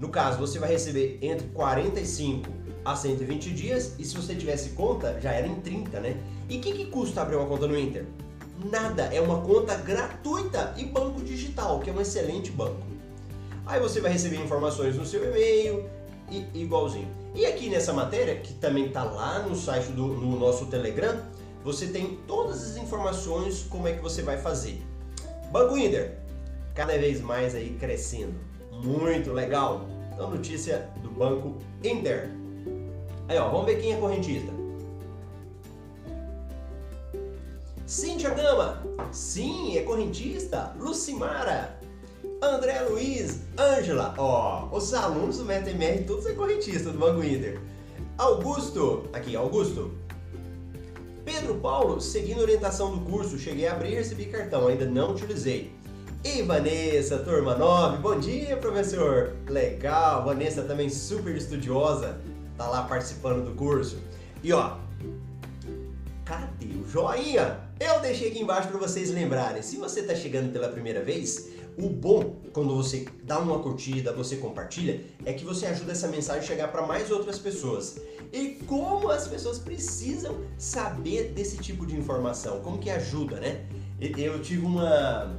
No 0.00 0.08
caso, 0.08 0.38
você 0.38 0.58
vai 0.58 0.70
receber 0.70 1.18
entre 1.20 1.46
45 1.48 2.57
a 2.92 2.96
120 2.96 3.50
dias 3.50 3.94
e 3.98 4.04
se 4.04 4.16
você 4.16 4.34
tivesse 4.34 4.70
conta, 4.70 5.18
já 5.20 5.32
era 5.32 5.46
em 5.46 5.56
30, 5.56 6.00
né? 6.00 6.16
E 6.48 6.58
o 6.58 6.60
que, 6.60 6.72
que 6.72 6.86
custa 6.86 7.22
abrir 7.22 7.36
uma 7.36 7.46
conta 7.46 7.66
no 7.66 7.78
Inter? 7.78 8.06
Nada, 8.70 9.04
é 9.04 9.20
uma 9.20 9.40
conta 9.42 9.76
gratuita 9.76 10.74
e 10.76 10.84
banco 10.84 11.20
digital, 11.20 11.80
que 11.80 11.90
é 11.90 11.92
um 11.92 12.00
excelente 12.00 12.50
banco. 12.50 12.86
Aí 13.66 13.78
você 13.78 14.00
vai 14.00 14.10
receber 14.10 14.36
informações 14.36 14.96
no 14.96 15.04
seu 15.04 15.24
e-mail 15.28 15.88
e 16.30 16.46
igualzinho. 16.54 17.08
E 17.34 17.44
aqui 17.44 17.68
nessa 17.68 17.92
matéria, 17.92 18.36
que 18.36 18.54
também 18.54 18.86
está 18.86 19.04
lá 19.04 19.40
no 19.40 19.54
site 19.54 19.92
do 19.92 20.06
no 20.06 20.38
nosso 20.38 20.66
Telegram, 20.66 21.20
você 21.62 21.86
tem 21.88 22.18
todas 22.26 22.62
as 22.62 22.76
informações 22.76 23.66
como 23.68 23.86
é 23.86 23.92
que 23.92 24.02
você 24.02 24.22
vai 24.22 24.38
fazer. 24.38 24.82
Banco 25.52 25.76
Inter, 25.76 26.14
cada 26.74 26.96
vez 26.96 27.20
mais 27.20 27.54
aí 27.54 27.76
crescendo. 27.78 28.34
Muito 28.82 29.32
legal. 29.32 29.86
Então 30.12 30.30
notícia 30.30 30.88
do 31.02 31.10
Banco 31.10 31.56
Inter. 31.84 32.37
Aí 33.28 33.36
ó, 33.36 33.50
vamos 33.50 33.66
ver 33.66 33.80
quem 33.80 33.92
é 33.92 33.96
correntista. 33.98 34.50
Cíntia 37.86 38.30
Gama, 38.30 38.82
sim, 39.12 39.76
é 39.76 39.82
correntista. 39.82 40.74
Lucimara, 40.78 41.78
André 42.42 42.80
Luiz, 42.82 43.40
Ângela, 43.58 44.14
ó, 44.16 44.68
os 44.74 44.94
alunos 44.94 45.38
do 45.38 45.44
MetaMR 45.44 46.04
todos 46.04 46.24
é 46.26 46.32
correntista 46.32 46.90
do 46.90 46.98
Banco 46.98 47.22
Inter. 47.22 47.60
Augusto, 48.16 49.04
aqui, 49.12 49.36
Augusto. 49.36 49.92
Pedro 51.24 51.56
Paulo, 51.56 52.00
seguindo 52.00 52.40
a 52.40 52.42
orientação 52.42 52.96
do 52.96 53.04
curso, 53.10 53.38
cheguei 53.38 53.66
a 53.66 53.72
abrir 53.72 53.92
e 53.92 53.96
recebi 53.96 54.24
cartão, 54.26 54.68
ainda 54.68 54.86
não 54.86 55.12
utilizei. 55.12 55.70
E 56.24 56.42
Vanessa, 56.42 57.18
turma 57.18 57.54
9, 57.54 57.98
bom 57.98 58.18
dia, 58.18 58.56
professor. 58.56 59.36
Legal, 59.46 60.24
Vanessa 60.24 60.62
também 60.62 60.88
super 60.88 61.36
estudiosa 61.36 62.18
tá 62.58 62.68
lá 62.68 62.82
participando 62.82 63.44
do 63.46 63.54
curso. 63.54 63.98
E 64.42 64.52
ó, 64.52 64.76
cadê 66.24 66.66
o 66.66 66.86
joinha? 66.86 67.60
Eu 67.80 68.00
deixei 68.00 68.28
aqui 68.28 68.42
embaixo 68.42 68.68
para 68.68 68.78
vocês 68.78 69.10
lembrarem. 69.10 69.62
Se 69.62 69.76
você 69.76 70.00
está 70.00 70.14
chegando 70.14 70.52
pela 70.52 70.68
primeira 70.68 71.02
vez, 71.02 71.48
O 71.78 71.88
bom 71.88 72.34
quando 72.52 72.74
você 72.74 73.06
dá 73.22 73.38
uma 73.38 73.60
curtida, 73.60 74.12
você 74.12 74.34
compartilha, 74.34 75.00
é 75.24 75.32
que 75.32 75.44
você 75.44 75.64
ajuda 75.66 75.92
essa 75.92 76.08
mensagem 76.08 76.42
a 76.42 76.44
chegar 76.44 76.72
para 76.72 76.84
mais 76.84 77.08
outras 77.08 77.38
pessoas. 77.38 78.00
E 78.32 78.58
como 78.66 79.08
as 79.10 79.28
pessoas 79.28 79.60
precisam 79.60 80.40
saber 80.58 81.32
desse 81.34 81.56
tipo 81.58 81.86
de 81.86 81.94
informação, 81.96 82.58
como 82.62 82.78
que 82.78 82.90
ajuda, 82.90 83.36
né? 83.36 83.64
Eu 84.00 84.42
tive 84.42 84.66
uma 84.66 85.38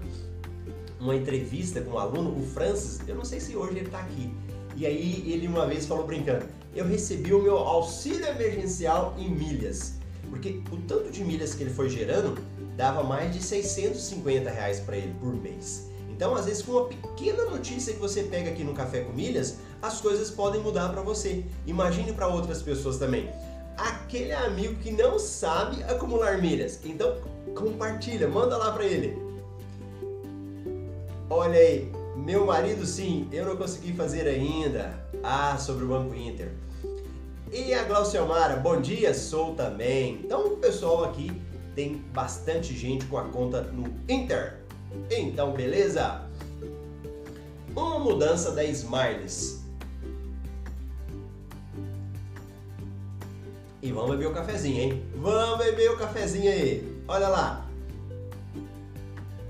uma 0.97 1.13
entrevista 1.13 1.81
com 1.81 1.91
um 1.91 1.99
aluno, 1.99 2.38
o 2.39 2.45
Francis, 2.45 2.99
eu 3.05 3.15
não 3.15 3.25
sei 3.25 3.41
se 3.41 3.55
hoje 3.57 3.71
ele 3.77 3.85
está 3.85 3.99
aqui. 3.99 4.33
E 4.77 4.85
aí 4.85 5.29
ele 5.29 5.45
uma 5.45 5.67
vez 5.67 5.85
falou 5.85 6.07
brincando: 6.07 6.45
"Eu 6.79 6.88
recebi 6.88 7.33
o 7.33 7.41
meu 7.41 7.57
auxílio 7.57 8.27
emergencial 8.27 9.15
em 9.17 9.29
milhas". 9.29 9.93
Porque 10.29 10.62
o 10.71 10.77
tanto 10.77 11.12
de 11.12 11.24
milhas 11.24 11.53
que 11.53 11.63
ele 11.63 11.74
foi 11.79 11.89
gerando 11.89 12.38
dava 12.77 13.03
mais 13.03 13.33
de 13.33 13.43
650 13.43 14.50
reais 14.50 14.79
para 14.79 14.95
ele 14.95 15.13
por 15.19 15.33
mês. 15.33 15.89
Então, 16.09 16.36
às 16.36 16.45
vezes, 16.45 16.62
com 16.62 16.74
uma 16.74 16.86
pequena 16.86 17.45
notícia 17.45 17.93
que 17.93 18.00
você 18.00 18.24
pega 18.24 18.50
aqui 18.50 18.63
no 18.63 18.74
Café 18.74 19.01
com 19.01 19.13
Milhas, 19.13 19.57
as 19.81 20.01
coisas 20.01 20.29
podem 20.29 20.62
mudar 20.62 20.89
para 20.89 21.01
você. 21.01 21.45
Imagine 21.65 22.13
para 22.13 22.27
outras 22.27 22.62
pessoas 22.62 22.98
também. 22.98 23.29
Aquele 23.77 24.33
amigo 24.33 24.75
que 24.75 24.91
não 24.91 25.17
sabe 25.17 25.81
acumular 25.83 26.38
milhas. 26.38 26.79
Então, 26.83 27.17
compartilha, 27.55 28.27
manda 28.27 28.57
lá 28.57 28.71
para 28.71 28.86
ele. 28.86 29.17
Olha 31.29 31.57
aí, 31.57 31.91
meu 32.17 32.45
marido 32.45 32.86
sim, 32.86 33.29
eu 33.31 33.45
não 33.45 33.55
consegui 33.55 33.93
fazer 33.93 34.27
ainda. 34.27 34.93
Ah, 35.24 35.57
sobre 35.57 35.86
o 35.86 35.88
Banco 35.88 36.13
Inter. 36.15 36.51
E 37.51 37.74
a 37.74 37.84
Glauciomara, 37.84 38.58
bom 38.58 38.79
dia, 38.79 39.12
sou 39.12 39.56
também. 39.56 40.22
Então, 40.24 40.53
o 40.53 40.58
pessoal 40.58 41.06
aqui 41.06 41.32
tem 41.74 41.96
bastante 42.13 42.77
gente 42.77 43.06
com 43.08 43.18
a 43.18 43.24
conta 43.24 43.63
no 43.63 43.86
Inter. 44.08 44.60
Então, 45.10 45.53
beleza? 45.53 46.29
Uma 47.75 47.98
mudança 47.98 48.51
da 48.51 48.63
Smiles. 48.63 49.63
E 53.82 53.91
vamos 53.91 54.12
beber 54.12 54.27
o 54.27 54.34
cafezinho, 54.34 54.82
hein? 54.82 55.03
Vamos 55.15 55.65
beber 55.65 55.89
o 55.89 55.98
cafezinho 55.98 56.51
aí. 56.51 57.03
Olha 57.08 57.29
lá. 57.29 57.65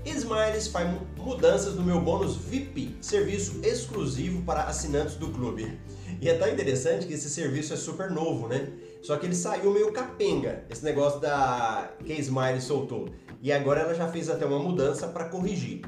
Smiles 0.06 0.68
faz 0.68 0.88
mudanças 1.18 1.74
no 1.74 1.82
meu 1.82 2.00
bônus 2.00 2.36
VIP, 2.36 2.96
serviço 3.02 3.60
exclusivo 3.62 4.42
para 4.42 4.62
assinantes 4.62 5.16
do 5.16 5.28
clube. 5.28 5.78
E 6.20 6.28
é 6.28 6.34
tão 6.34 6.48
interessante 6.48 7.06
que 7.06 7.14
esse 7.14 7.30
serviço 7.30 7.72
é 7.72 7.76
super 7.76 8.10
novo, 8.10 8.46
né? 8.46 8.68
Só 9.02 9.16
que 9.16 9.24
ele 9.24 9.34
saiu 9.34 9.72
meio 9.72 9.90
capenga, 9.90 10.64
esse 10.68 10.84
negócio 10.84 11.18
da 11.18 11.90
que 12.04 12.12
a 12.12 12.16
Smile 12.16 12.60
soltou. 12.60 13.08
E 13.40 13.50
agora 13.50 13.80
ela 13.80 13.94
já 13.94 14.06
fez 14.06 14.28
até 14.28 14.44
uma 14.44 14.58
mudança 14.58 15.08
para 15.08 15.24
corrigir. 15.24 15.80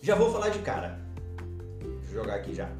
Já 0.00 0.14
vou 0.14 0.32
falar 0.32 0.48
de 0.48 0.60
cara. 0.60 0.98
Deixa 1.78 2.12
eu 2.12 2.22
jogar 2.22 2.36
aqui 2.36 2.54
já. 2.54 2.70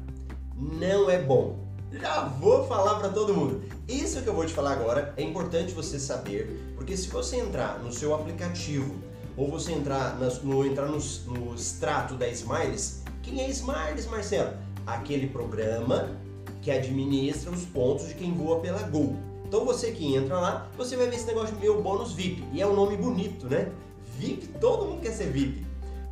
Não 0.55 1.07
é 1.11 1.21
bom. 1.21 1.59
Já 1.91 2.23
vou 2.23 2.65
falar 2.67 2.95
para 2.95 3.09
todo 3.09 3.35
mundo. 3.35 3.61
Isso 3.87 4.21
que 4.23 4.27
eu 4.27 4.33
vou 4.33 4.45
te 4.45 4.53
falar 4.53 4.71
agora 4.71 5.13
é 5.17 5.21
importante 5.21 5.73
você 5.73 5.99
saber, 5.99 6.73
porque 6.75 6.97
se 6.97 7.09
você 7.09 7.35
entrar 7.35 7.77
no 7.79 7.91
seu 7.91 8.15
aplicativo 8.15 8.95
ou 9.37 9.47
você 9.47 9.73
entrar 9.73 10.17
no, 10.17 10.65
entrar 10.65 10.87
no, 10.87 10.97
no 11.27 11.53
extrato 11.53 12.15
da 12.15 12.27
Smiles, 12.29 13.03
quem 13.21 13.41
é 13.41 13.49
Smiles, 13.49 14.07
Marcelo? 14.07 14.53
Aquele 14.87 15.27
programa 15.27 16.17
que 16.61 16.69
administra 16.69 17.51
os 17.51 17.65
pontos 17.65 18.07
de 18.07 18.13
quem 18.13 18.33
voa 18.33 18.59
pela 18.59 18.83
Gol. 18.83 19.15
Então 19.45 19.65
você 19.65 19.91
que 19.91 20.15
entra 20.15 20.39
lá, 20.39 20.71
você 20.77 20.95
vai 20.95 21.07
ver 21.07 21.15
esse 21.15 21.25
negócio 21.25 21.55
meu 21.57 21.81
bônus 21.81 22.13
VIP. 22.13 22.43
E 22.53 22.61
é 22.61 22.67
um 22.67 22.75
nome 22.75 22.95
bonito, 22.95 23.47
né? 23.47 23.71
VIP, 24.17 24.47
todo 24.59 24.85
mundo 24.85 25.01
quer 25.01 25.11
ser 25.11 25.31
VIP. 25.31 25.65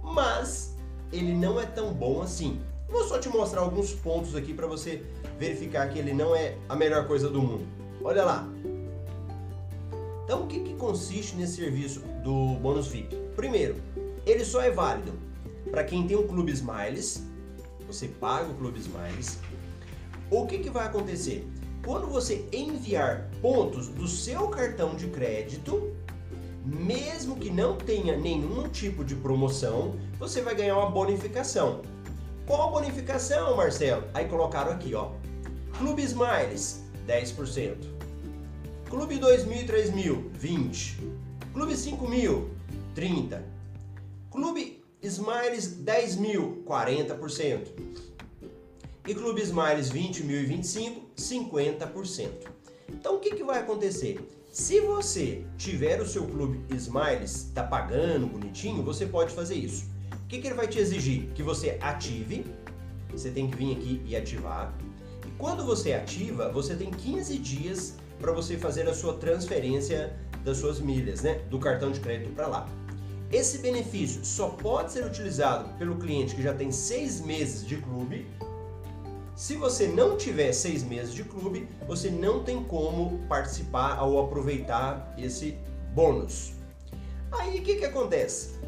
Mas 0.03 0.75
ele 1.12 1.33
não 1.33 1.59
é 1.59 1.65
tão 1.65 1.93
bom 1.93 2.21
assim. 2.21 2.59
Vou 2.89 3.03
só 3.03 3.19
te 3.19 3.29
mostrar 3.29 3.62
alguns 3.62 3.93
pontos 3.93 4.35
aqui 4.35 4.53
para 4.53 4.67
você 4.67 5.03
verificar 5.38 5.88
que 5.89 5.99
ele 5.99 6.12
não 6.12 6.35
é 6.35 6.57
a 6.67 6.75
melhor 6.75 7.07
coisa 7.07 7.29
do 7.29 7.41
mundo. 7.41 7.65
Olha 8.03 8.25
lá. 8.25 8.49
Então 10.25 10.43
o 10.43 10.47
que, 10.47 10.59
que 10.59 10.73
consiste 10.73 11.35
nesse 11.35 11.55
serviço 11.55 12.01
do 12.23 12.55
bônus 12.55 12.88
VIP? 12.88 13.15
Primeiro, 13.35 13.75
ele 14.25 14.43
só 14.43 14.62
é 14.62 14.71
válido 14.71 15.13
para 15.71 15.83
quem 15.83 16.07
tem 16.07 16.17
um 16.17 16.27
clube 16.27 16.51
Smiles. 16.51 17.23
Você 17.88 18.07
paga 18.07 18.49
o 18.49 18.55
clube 18.55 18.79
Smiles. 18.79 19.38
O 20.32 20.46
que, 20.46 20.60
que 20.60 20.70
vai 20.70 20.86
acontecer? 20.86 21.48
Quando 21.84 22.06
você 22.06 22.48
enviar 22.54 23.28
pontos 23.42 23.88
do 23.88 24.08
seu 24.08 24.48
cartão 24.50 24.96
de 24.96 25.08
crédito, 25.08 25.92
mesmo 26.63 27.36
que 27.36 27.50
não 27.50 27.76
tenha 27.76 28.15
nenhum 28.15 28.70
tipo 28.70 29.04
de 29.04 29.15
promoção, 29.15 29.96
você 30.20 30.42
vai 30.42 30.54
ganhar 30.54 30.78
uma 30.78 30.92
bonificação. 30.92 31.82
Qual 32.46 32.72
bonificação, 32.72 33.58
Marcelo? 33.58 34.04
Aí 34.13 34.28
colocaram 34.28 34.72
aqui, 34.72 34.94
ó. 34.94 35.10
Clube 35.80 36.04
Smiles, 36.04 36.84
10%. 37.08 37.76
Clube 38.88 39.18
2000 39.18 39.62
e 39.62 39.65
3000, 39.65 40.32
20. 40.34 40.98
Clube 41.54 41.76
5000, 41.76 42.50
30. 42.94 43.44
Clube 44.30 44.84
Smiles 45.02 45.68
10 45.68 46.15
mil, 46.18 46.63
40% 46.68 48.09
e 49.10 49.15
Clube 49.15 49.41
Smiles 49.41 49.89
20 49.89 50.24
mil 50.24 50.39
e 50.39 50.45
25, 50.45 51.02
50%. 51.17 52.30
Então 52.89 53.15
o 53.15 53.19
que, 53.19 53.32
que 53.32 53.43
vai 53.43 53.58
acontecer? 53.58 54.19
Se 54.52 54.80
você 54.82 55.43
tiver 55.58 56.00
o 56.00 56.08
seu 56.08 56.28
Clube 56.28 56.63
Smiles, 56.76 57.48
está 57.48 57.63
pagando 57.63 58.28
bonitinho, 58.28 58.84
você 58.84 59.08
pode 59.08 59.34
fazer 59.34 59.56
isso. 59.56 59.88
O 60.13 60.28
que, 60.28 60.38
que 60.38 60.45
ele 60.45 60.56
vai 60.56 60.67
te 60.67 60.78
exigir? 60.78 61.28
Que 61.34 61.41
você 61.41 61.80
ative, 61.82 62.45
você 63.10 63.32
tem 63.32 63.50
que 63.50 63.58
vir 63.58 63.78
aqui 63.78 64.00
e 64.06 64.15
ativar. 64.15 64.72
E 65.28 65.32
quando 65.39 65.65
você 65.65 65.93
ativa, 65.93 66.52
você 66.52 66.76
tem 66.76 66.91
15 66.91 67.36
dias 67.39 67.95
para 68.19 68.32
você 68.32 68.60
fazer 68.60 68.88
a 68.88 68.93
sua 68.93 69.15
transferência 69.15 70.15
das 70.45 70.58
suas 70.58 70.80
milhas, 70.80 71.24
né? 71.24 71.41
Do 71.50 71.58
cartão 71.58 71.91
de 71.91 72.00
crédito 72.00 72.32
para 72.36 72.45
lá. 72.45 72.69
Esse 73.32 73.58
benefício 73.58 74.24
só 74.24 74.50
pode 74.50 74.91
ser 74.91 75.04
utilizado 75.04 75.76
pelo 75.80 75.98
cliente 75.98 76.36
que 76.36 76.43
já 76.43 76.54
tem 76.54 76.72
seis 76.72 77.19
meses 77.22 77.65
de 77.65 77.78
clube 77.78 78.28
se 79.39 79.56
você 79.56 79.88
não 79.88 80.17
tiver 80.17 80.52
seis 80.52 80.84
meses 80.84 81.13
de 81.13 81.23
clube, 81.23 81.65
você 81.88 82.10
não 82.10 82.43
tem 82.43 82.62
como 82.62 83.19
participar 83.30 84.04
ou 84.04 84.19
aproveitar 84.19 85.15
esse 85.17 85.58
bônus. 85.95 86.52
Aí 87.32 87.58
o 87.58 87.63
que, 87.63 87.78
que 87.78 87.86
acontece? 87.86 88.60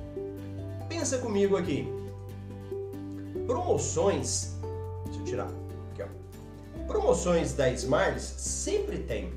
Pensa 0.87 1.17
comigo 1.17 1.57
aqui. 1.57 1.85
Promoções. 3.45 4.55
Deixa 5.07 5.19
eu 5.19 5.25
tirar. 5.25 5.51
Aqui, 5.91 6.03
ó. 6.03 6.87
Promoções 6.87 7.51
da 7.51 7.69
Smiles 7.69 8.23
sempre 8.37 8.99
tem. 8.99 9.33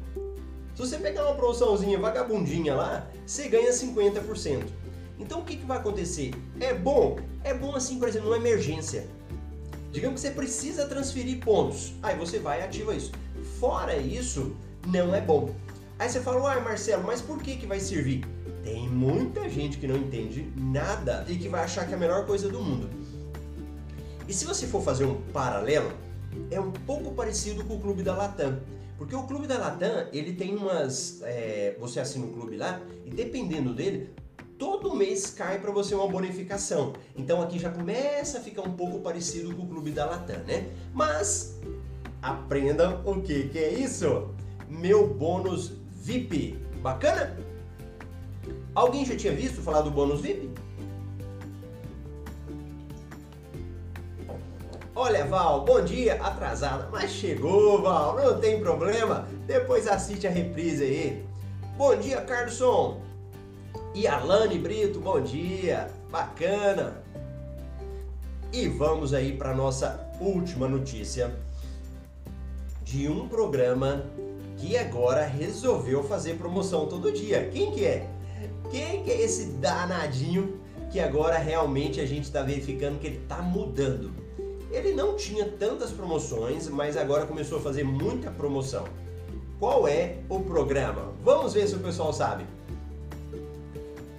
Se 0.77 0.83
você 0.87 0.99
pegar 0.99 1.27
uma 1.27 1.35
promoçãozinha 1.35 1.99
vagabundinha 1.99 2.77
lá, 2.77 3.09
você 3.27 3.49
ganha 3.49 3.73
50%. 3.73 4.67
Então 5.19 5.41
o 5.41 5.45
que, 5.45 5.57
que 5.57 5.67
vai 5.67 5.79
acontecer? 5.79 6.31
É 6.61 6.73
bom? 6.73 7.19
É 7.43 7.53
bom 7.53 7.75
assim, 7.75 7.99
por 7.99 8.09
exemplo, 8.09 8.29
numa 8.29 8.39
emergência. 8.39 9.09
Digamos 9.95 10.21
que 10.21 10.27
você 10.27 10.35
precisa 10.35 10.87
transferir 10.87 11.39
pontos. 11.39 11.95
Aí 12.03 12.17
você 12.19 12.41
vai 12.41 12.59
e 12.59 12.65
ativa 12.65 12.97
isso. 12.97 13.13
Fora 13.61 13.97
isso, 13.97 14.57
não 14.89 15.15
é 15.15 15.21
bom. 15.21 15.55
Aí 16.01 16.09
você 16.09 16.21
fala, 16.21 16.43
uai 16.43 16.61
Marcelo, 16.65 17.05
mas 17.05 17.21
por 17.21 17.41
que, 17.41 17.57
que 17.57 17.65
vai 17.65 17.79
servir? 17.79 18.27
Tem 18.65 18.89
muita 18.89 19.49
gente 19.49 19.79
que 19.79 19.87
não 19.87 19.97
entende 19.97 20.53
nada 20.57 21.25
e 21.29 21.37
que 21.37 21.49
vai 21.49 21.63
achar 21.63 21.87
que 21.87 21.93
é 21.93 21.95
a 21.95 21.99
melhor 21.99 22.27
coisa 22.27 22.49
do 22.49 22.61
mundo. 22.61 22.91
E 24.27 24.35
se 24.35 24.45
você 24.45 24.67
for 24.67 24.83
fazer 24.83 25.05
um 25.05 25.15
paralelo, 25.33 25.93
é 26.51 26.59
um 26.59 26.73
pouco 26.73 27.13
parecido 27.13 27.65
com 27.65 27.77
o 27.77 27.81
clube 27.81 28.03
da 28.03 28.17
Latam. 28.17 28.59
Porque 28.99 29.15
o 29.15 29.23
clube 29.23 29.47
da 29.47 29.59
Latam, 29.59 30.09
ele 30.13 30.33
tem 30.33 30.57
umas. 30.57 31.21
É, 31.23 31.77
você 31.79 32.01
assina 32.01 32.27
um 32.27 32.33
clube 32.33 32.57
lá, 32.57 32.81
e 33.07 33.11
dependendo 33.11 33.73
dele, 33.73 34.11
todo 34.59 34.95
mês 34.95 35.31
cai 35.31 35.59
para 35.59 35.71
você 35.71 35.95
uma 35.95 36.09
bonificação. 36.09 36.93
Então 37.17 37.43
aqui 37.43 37.59
já 37.59 37.71
começa 37.71 38.39
a 38.39 38.41
ficar 38.41 38.63
um 38.63 38.73
pouco 38.73 39.01
parecido 39.01 39.55
com 39.55 39.63
o 39.63 39.69
clube 39.69 39.91
da 39.91 40.07
Latam, 40.07 40.39
né? 40.45 40.69
Mas 40.93 41.59
aprendam 42.23 43.03
o 43.05 43.21
que, 43.21 43.49
que 43.49 43.59
é 43.59 43.73
isso? 43.73 44.29
Meu 44.69 45.07
bônus 45.07 45.73
VIP. 45.93 46.59
Bacana? 46.81 47.37
Alguém 48.75 49.05
já 49.05 49.17
tinha 49.17 49.33
visto 49.33 49.63
falar 49.63 49.83
do 49.83 49.91
bônus 49.91 50.21
VIP? 50.21 50.51
Olha, 54.97 55.25
Val, 55.25 55.65
bom 55.65 55.85
dia, 55.85 56.15
atrasada, 56.23 56.89
mas 56.93 57.11
chegou, 57.11 57.83
Val, 57.83 58.17
não 58.17 58.39
tem 58.39 58.61
problema. 58.61 59.27
Depois 59.45 59.89
assiste 59.89 60.27
a 60.27 60.31
reprise 60.31 60.85
aí. 60.85 61.27
Bom 61.77 61.97
dia, 61.97 62.21
Carlson. 62.21 63.01
E 63.95 64.09
Alane 64.09 64.59
Brito, 64.59 64.99
bom 64.99 65.21
dia, 65.21 65.89
bacana. 66.11 67.01
E 68.53 68.67
vamos 68.67 69.15
aí 69.15 69.37
para 69.37 69.55
nossa 69.55 70.11
última 70.21 70.67
notícia 70.67 71.33
de 72.83 73.09
um 73.09 73.29
programa 73.29 74.05
que 74.57 74.77
agora 74.77 75.25
resolveu 75.25 76.03
fazer 76.03 76.35
promoção 76.35 76.89
todo 76.89 77.13
dia. 77.13 77.49
Quem 77.53 77.71
que 77.71 77.85
é? 77.85 78.11
Quem 78.69 79.05
que 79.05 79.13
é 79.13 79.23
esse 79.23 79.47
danadinho 79.53 80.59
que 80.91 80.99
agora 80.99 81.39
realmente 81.39 82.01
a 82.01 82.07
gente 82.07 82.25
está 82.25 82.43
verificando 82.43 82.99
que 82.99 83.07
ele 83.07 83.19
está 83.19 83.41
mudando. 83.41 84.11
Ele 84.73 84.93
não 84.93 85.15
tinha 85.15 85.49
tantas 85.49 85.93
promoções, 85.93 86.69
mas 86.69 86.97
agora 86.97 87.27
começou 87.27 87.59
a 87.59 87.61
fazer 87.61 87.85
muita 87.85 88.29
promoção. 88.29 88.87
Qual 89.61 89.87
é 89.87 90.17
o 90.29 90.41
programa? 90.41 91.13
Vamos 91.23 91.55
ver 91.55 91.69
se 91.69 91.77
o 91.77 91.79
pessoal 91.79 92.13
sabe. 92.13 92.45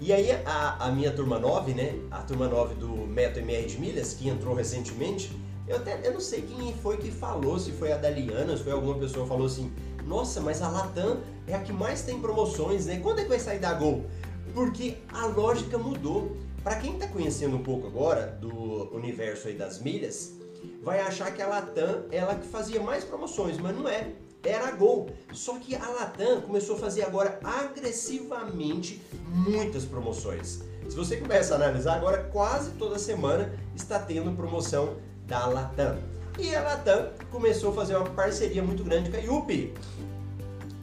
E 0.02 0.12
aí 0.12 0.32
a, 0.46 0.88
a 0.88 0.92
minha 0.92 1.12
turma 1.12 1.40
9, 1.40 1.74
né? 1.74 1.96
A 2.12 2.20
turma 2.20 2.48
9 2.48 2.76
do 2.76 2.90
Meto 2.90 3.40
MR 3.40 3.66
de 3.66 3.80
Milhas, 3.80 4.14
que 4.14 4.28
entrou 4.28 4.54
recentemente, 4.54 5.32
eu 5.68 5.78
até 5.78 6.00
eu 6.06 6.14
não 6.14 6.20
sei 6.20 6.42
quem 6.42 6.74
foi 6.74 6.98
que 6.98 7.10
falou, 7.10 7.58
se 7.58 7.72
foi 7.72 7.92
a 7.92 7.98
Daliana, 7.98 8.56
se 8.56 8.64
foi 8.64 8.74
alguma 8.74 8.96
pessoa 9.00 9.24
que 9.24 9.30
falou 9.30 9.48
assim, 9.48 9.72
nossa, 10.06 10.42
mas 10.42 10.62
a 10.62 10.70
Latam 10.70 11.22
é 11.48 11.56
a 11.56 11.60
que 11.60 11.72
mais 11.72 12.02
tem 12.02 12.20
promoções, 12.20 12.86
né? 12.86 13.00
Quando 13.02 13.20
é 13.20 13.24
que 13.24 13.30
vai 13.30 13.40
sair 13.40 13.60
da 13.60 13.74
Gol? 13.74 14.06
Porque 14.54 14.98
a 15.12 15.26
lógica 15.28 15.78
mudou. 15.78 16.38
Para 16.64 16.78
quem 16.78 16.94
está 16.94 17.08
conhecendo 17.08 17.56
um 17.56 17.64
pouco 17.64 17.88
agora 17.88 18.38
do 18.42 18.90
universo 18.96 19.48
aí 19.48 19.54
das 19.54 19.80
milhas, 19.80 20.34
vai 20.82 21.00
achar 21.00 21.32
que 21.32 21.42
a 21.42 21.48
Latam 21.48 22.06
ela 22.12 22.36
que 22.36 22.48
fazia 22.48 22.82
mais 22.82 23.04
promoções, 23.04 23.58
mas 23.60 23.76
não 23.76 23.88
é 23.88 24.14
era 24.46 24.72
Gol. 24.72 25.10
Só 25.34 25.58
que 25.60 25.76
a 25.76 25.90
Latam 25.90 26.42
começou 26.42 26.76
a 26.76 26.80
fazer 26.80 27.04
agora 27.04 27.40
agressivamente 27.44 29.02
muitas 29.28 29.86
promoções. 29.86 30.62
Se 30.90 30.96
você 30.96 31.18
começa 31.18 31.54
a 31.54 31.58
analisar 31.58 31.96
agora, 31.96 32.24
quase 32.32 32.72
toda 32.72 33.00
semana 33.00 33.54
está 33.76 34.00
tendo 34.00 34.32
promoção 34.36 34.98
da 35.26 35.46
Latam. 35.48 35.98
E 36.38 36.56
a 36.56 36.62
Latam 36.62 37.10
começou 37.32 37.72
a 37.72 37.74
fazer 37.74 37.96
uma 37.96 38.10
parceria 38.10 38.62
muito 38.62 38.84
grande 38.84 39.10
com 39.10 39.18
a 39.18 39.20
Yupi. 39.20 39.74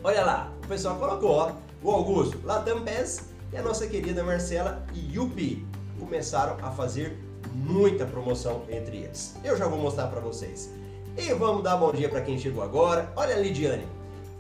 Olha 0.03 0.25
lá, 0.25 0.53
o 0.65 0.67
pessoal 0.67 0.99
colocou, 0.99 1.31
ó, 1.31 1.53
o 1.83 1.91
Augusto, 1.91 2.41
Latam 2.45 2.85
Pass 2.85 3.23
e 3.53 3.57
a 3.57 3.63
nossa 3.63 3.87
querida 3.87 4.25
Marcela 4.25 4.85
Yupi 4.95 5.65
começaram 5.99 6.57
a 6.65 6.71
fazer 6.73 7.17
muita 7.55 8.07
promoção 8.07 8.65
entre 8.69 8.99
eles. 8.99 9.37
Eu 9.45 9.57
já 9.57 9.69
vou 9.69 9.79
mostrar 9.79 10.09
para 10.09 10.21
vocês. 10.21 10.71
E 11.17 11.35
vamos 11.35 11.63
dar 11.63 11.77
bom 11.77 11.93
dia 11.93 12.09
para 12.09 12.23
quem 12.23 12.39
chegou 12.39 12.63
agora. 12.63 13.13
Olha 13.17 13.35
a 13.35 13.39
Lidiane. 13.39 13.87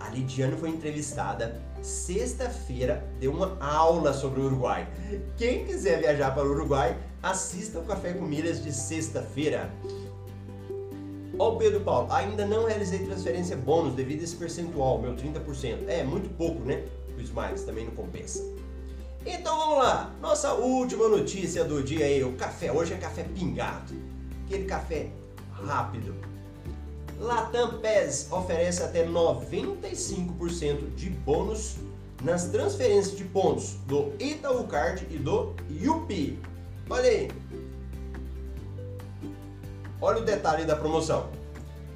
A 0.00 0.08
Lidiane 0.08 0.56
foi 0.56 0.70
entrevistada 0.70 1.61
sexta-feira, 1.82 3.06
deu 3.20 3.32
uma 3.32 3.58
aula 3.61 4.14
sobre 4.14 4.40
o 4.40 4.46
Uruguai. 4.46 4.88
Quem 5.37 5.66
quiser 5.66 6.00
viajar 6.00 6.32
para 6.35 6.44
o 6.44 6.50
Uruguai, 6.50 6.96
assista 7.22 7.78
o 7.78 7.85
Café 7.85 8.14
com 8.14 8.24
Milhas 8.24 8.62
de 8.64 8.72
sexta-feira. 8.72 9.70
Ó 11.38 11.56
Pedro 11.56 11.80
Paulo, 11.80 12.11
ainda 12.11 12.46
não 12.46 12.64
realizei 12.64 13.00
transferência 13.00 13.56
bônus 13.56 13.94
devido 13.94 14.20
a 14.20 14.24
esse 14.24 14.37
percentual, 14.37 14.98
meu 14.98 15.14
30%. 15.14 15.88
É, 15.88 16.02
muito 16.02 16.30
pouco, 16.37 16.61
né? 16.64 16.85
O 17.16 17.20
Smiles 17.20 17.64
também 17.64 17.85
não 17.85 17.92
compensa. 17.92 18.42
Então 19.26 19.58
vamos 19.58 19.78
lá, 19.78 20.11
nossa 20.22 20.54
última 20.54 21.06
notícia 21.06 21.64
do 21.64 21.82
dia 21.82 22.06
aí, 22.06 22.24
o 22.24 22.32
café. 22.32 22.72
Hoje 22.72 22.94
é 22.94 22.96
café 22.96 23.24
pingado, 23.24 23.94
aquele 24.46 24.64
café 24.64 25.11
rápido. 25.52 26.32
Latam 27.22 27.78
PES 27.78 28.32
oferece 28.32 28.82
até 28.82 29.06
95% 29.06 30.92
de 30.96 31.08
bônus 31.08 31.76
nas 32.20 32.46
transferências 32.48 33.16
de 33.16 33.22
pontos 33.22 33.74
do 33.87 34.12
Itaú 34.18 34.66
Card 34.66 35.06
e 35.08 35.18
do 35.18 35.54
Yupi. 35.70 36.37
Olha 36.90 37.08
aí. 37.08 37.30
Olha 40.00 40.20
o 40.20 40.24
detalhe 40.24 40.64
da 40.64 40.74
promoção. 40.74 41.30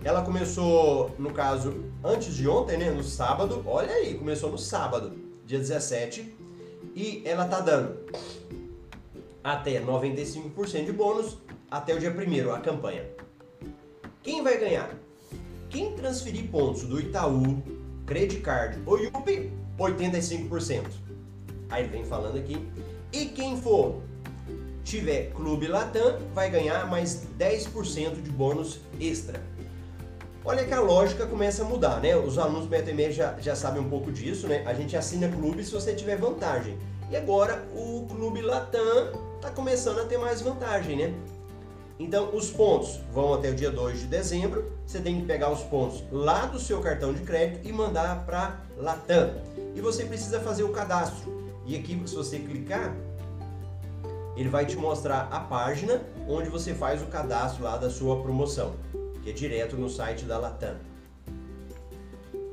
Ela 0.04 0.22
começou, 0.22 1.10
no 1.18 1.32
caso, 1.32 1.74
antes 2.04 2.32
de 2.32 2.46
ontem, 2.46 2.76
né, 2.76 2.90
no 2.90 3.02
sábado. 3.02 3.64
Olha 3.66 3.92
aí, 3.92 4.14
começou 4.14 4.52
no 4.52 4.58
sábado, 4.58 5.12
dia 5.44 5.58
17, 5.58 6.36
e 6.94 7.20
ela 7.26 7.46
tá 7.46 7.58
dando 7.58 7.96
até 9.42 9.80
95% 9.80 10.84
de 10.84 10.92
bônus 10.92 11.36
até 11.68 11.96
o 11.96 11.98
dia 11.98 12.12
1 12.12 12.54
a 12.54 12.60
campanha. 12.60 13.04
Quem 14.22 14.44
vai 14.44 14.56
ganhar? 14.56 15.05
Quem 15.68 15.92
transferir 15.92 16.50
pontos 16.50 16.85
do 16.85 17.00
Itaú, 17.00 17.62
Credit 18.07 18.40
Card 18.40 18.79
ou 18.87 18.98
Yupi, 18.98 19.52
85%. 19.79 20.83
Aí 21.68 21.85
ele 21.85 21.92
vem 21.92 22.05
falando 22.05 22.38
aqui. 22.38 22.57
E 23.12 23.26
quem 23.26 23.61
for 23.61 24.02
tiver 24.87 25.33
Clube 25.33 25.66
Latam, 25.66 26.18
vai 26.33 26.48
ganhar 26.48 26.87
mais 26.87 27.26
10% 27.37 28.22
de 28.22 28.31
bônus 28.31 28.81
extra. 29.00 29.42
Olha 30.44 30.64
que 30.64 30.72
a 30.72 30.81
lógica 30.81 31.26
começa 31.26 31.64
a 31.64 31.66
mudar, 31.66 32.00
né? 32.00 32.16
Os 32.16 32.38
alunos 32.38 32.66
do 32.66 32.68
BTM 32.68 33.11
já, 33.11 33.37
já 33.40 33.57
sabem 33.57 33.83
um 33.83 33.90
pouco 33.90 34.12
disso, 34.12 34.46
né? 34.46 34.62
A 34.64 34.72
gente 34.72 34.96
assina 34.96 35.29
clube 35.29 35.64
se 35.64 35.72
você 35.72 35.92
tiver 35.92 36.16
vantagem. 36.16 36.79
E 37.11 37.16
agora 37.16 37.66
o 37.74 38.07
Clube 38.09 38.42
Latam 38.42 39.11
está 39.35 39.50
começando 39.50 39.98
a 39.98 40.05
ter 40.05 40.18
mais 40.18 40.40
vantagem, 40.40 40.96
né? 40.96 41.14
Então, 41.98 42.35
os 42.35 42.50
pontos 42.50 43.00
vão 43.12 43.35
até 43.35 43.50
o 43.50 43.54
dia 43.54 43.70
2 43.70 44.00
de 44.00 44.06
dezembro. 44.06 44.70
Você 44.87 45.00
tem 45.00 45.20
que 45.20 45.26
pegar 45.26 45.50
os 45.50 45.61
pontos 45.62 46.04
lá 46.12 46.44
do 46.46 46.59
seu 46.59 46.80
cartão 46.80 47.12
de 47.12 47.22
crédito 47.22 47.66
e 47.66 47.72
mandar 47.72 48.26
para 48.26 48.61
Latam. 48.76 49.30
E 49.74 49.80
você 49.80 50.04
precisa 50.04 50.40
fazer 50.40 50.62
o 50.62 50.68
cadastro. 50.68 51.50
E 51.64 51.76
aqui, 51.76 52.00
se 52.06 52.14
você 52.14 52.38
clicar, 52.38 52.94
ele 54.37 54.50
vai 54.50 54.66
te 54.66 54.76
mostrar 54.76 55.28
a 55.30 55.40
página 55.40 56.02
onde 56.28 56.50
você 56.50 56.74
faz 56.74 57.02
o 57.02 57.06
cadastro 57.06 57.64
lá 57.64 57.78
da 57.78 57.88
sua 57.88 58.20
promoção, 58.20 58.74
que 59.22 59.30
é 59.30 59.32
direto 59.32 59.76
no 59.76 59.88
site 59.88 60.26
da 60.26 60.38
Latam. 60.38 60.76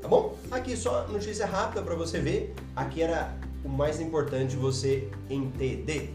Tá 0.02 0.08
bom? 0.08 0.36
Aqui 0.52 0.76
só 0.76 1.08
notícia 1.08 1.46
rápida 1.46 1.82
para 1.82 1.96
você 1.96 2.20
ver. 2.20 2.54
Aqui 2.76 3.02
era 3.02 3.34
o 3.64 3.70
mais 3.70 4.00
importante 4.00 4.56
você 4.56 5.10
entender. 5.30 6.14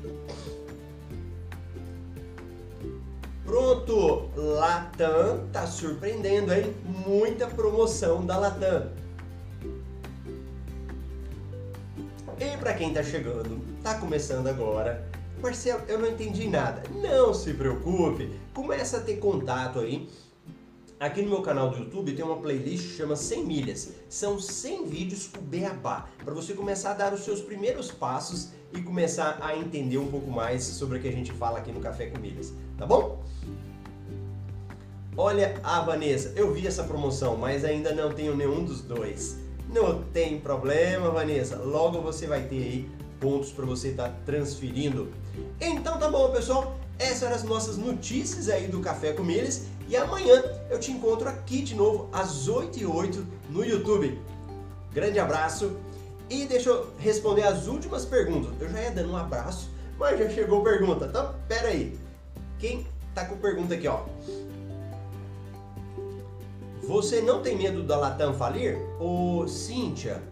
Pronto, 3.49 4.29
Latam 4.37 5.49
tá 5.51 5.67
surpreendendo, 5.67 6.53
hein? 6.53 6.77
Muita 6.85 7.47
promoção 7.47 8.27
da 8.27 8.37
Latam. 8.37 8.93
E 12.39 12.57
para 12.59 12.75
quem 12.75 12.93
tá 12.93 13.03
chegando, 13.03 13.59
tá 13.83 13.95
começando 13.95 14.49
agora, 14.49 15.03
Marcelo, 15.41 15.81
eu 15.89 15.99
não 15.99 16.09
entendi 16.09 16.47
nada. 16.47 16.83
Não 16.91 17.33
se 17.33 17.55
preocupe, 17.55 18.39
começa 18.53 18.99
a 18.99 19.01
ter 19.01 19.17
contato 19.17 19.79
aí. 19.79 20.07
Aqui 21.01 21.23
no 21.23 21.31
meu 21.31 21.43
canal 21.43 21.71
do 21.71 21.79
YouTube 21.79 22.13
tem 22.13 22.25
uma 22.25 22.39
playlist 22.39 22.89
que 22.89 22.97
chama 22.97 23.15
100 23.15 23.47
milhas. 23.47 23.93
São 24.09 24.41
100 24.41 24.87
vídeos 24.87 25.29
com 25.29 25.41
beabá, 25.41 26.09
para 26.25 26.35
você 26.35 26.55
começar 26.55 26.91
a 26.91 26.95
dar 26.95 27.15
os 27.15 27.21
seus 27.21 27.41
primeiros 27.41 27.93
passos 27.93 28.49
e 28.75 28.83
começar 28.83 29.39
a 29.41 29.57
entender 29.57 29.97
um 29.97 30.09
pouco 30.09 30.29
mais 30.29 30.65
sobre 30.65 30.99
o 30.99 31.01
que 31.01 31.07
a 31.07 31.13
gente 31.13 31.31
fala 31.31 31.59
aqui 31.59 31.71
no 31.71 31.79
Café 31.79 32.07
com 32.07 32.19
Milhas, 32.19 32.53
tá 32.77 32.85
bom? 32.85 33.23
Olha 35.17 35.61
a 35.63 35.81
Vanessa, 35.83 36.33
eu 36.35 36.53
vi 36.53 36.67
essa 36.67 36.83
promoção, 36.83 37.37
mas 37.37 37.65
ainda 37.65 37.95
não 37.95 38.13
tenho 38.13 38.35
nenhum 38.35 38.65
dos 38.65 38.81
dois. 38.81 39.39
Não 39.73 40.03
tem 40.03 40.41
problema, 40.41 41.11
Vanessa. 41.11 41.59
Logo 41.59 42.01
você 42.01 42.27
vai 42.27 42.43
ter 42.43 42.57
aí 42.57 42.91
pontos 43.21 43.53
para 43.53 43.65
você 43.65 43.89
estar 43.91 44.09
tá 44.09 44.15
transferindo. 44.27 45.13
Então 45.61 45.97
tá 45.97 46.11
bom, 46.11 46.29
pessoal. 46.33 46.77
Essas 46.99 47.23
eram 47.23 47.37
as 47.37 47.45
nossas 47.45 47.77
notícias 47.77 48.49
aí 48.49 48.67
do 48.67 48.81
Café 48.81 49.13
com 49.13 49.23
Milhas. 49.23 49.67
E 49.89 49.97
amanhã 49.97 50.43
eu 50.69 50.79
te 50.79 50.93
encontro 50.93 51.27
aqui 51.29 51.63
de 51.63 51.75
novo 51.75 52.11
às 52.13 52.47
8 52.47 52.79
e 52.79 52.85
8 52.85 53.27
no 53.49 53.65
YouTube. 53.65 54.21
Grande 54.93 55.19
abraço 55.19 55.79
e 56.29 56.45
deixa 56.45 56.69
eu 56.69 56.91
responder 56.99 57.45
as 57.45 57.67
últimas 57.67 58.05
perguntas. 58.05 58.53
Eu 58.61 58.69
já 58.69 58.83
ia 58.83 58.91
dando 58.91 59.13
um 59.13 59.17
abraço, 59.17 59.71
mas 59.99 60.19
já 60.19 60.29
chegou 60.29 60.63
pergunta. 60.63 61.07
Então, 61.07 61.35
pera 61.49 61.69
aí. 61.69 61.99
Quem 62.59 62.87
tá 63.15 63.25
com 63.25 63.39
pergunta 63.39 63.75
aqui, 63.75 63.89
ó? 63.89 64.03
Você 66.83 67.23
não 67.23 67.41
tem 67.41 67.57
medo 67.57 67.83
da 67.83 67.97
Latam 67.97 68.35
falir? 68.35 68.79
Ô, 69.01 69.49
Cíntia, 69.49 70.23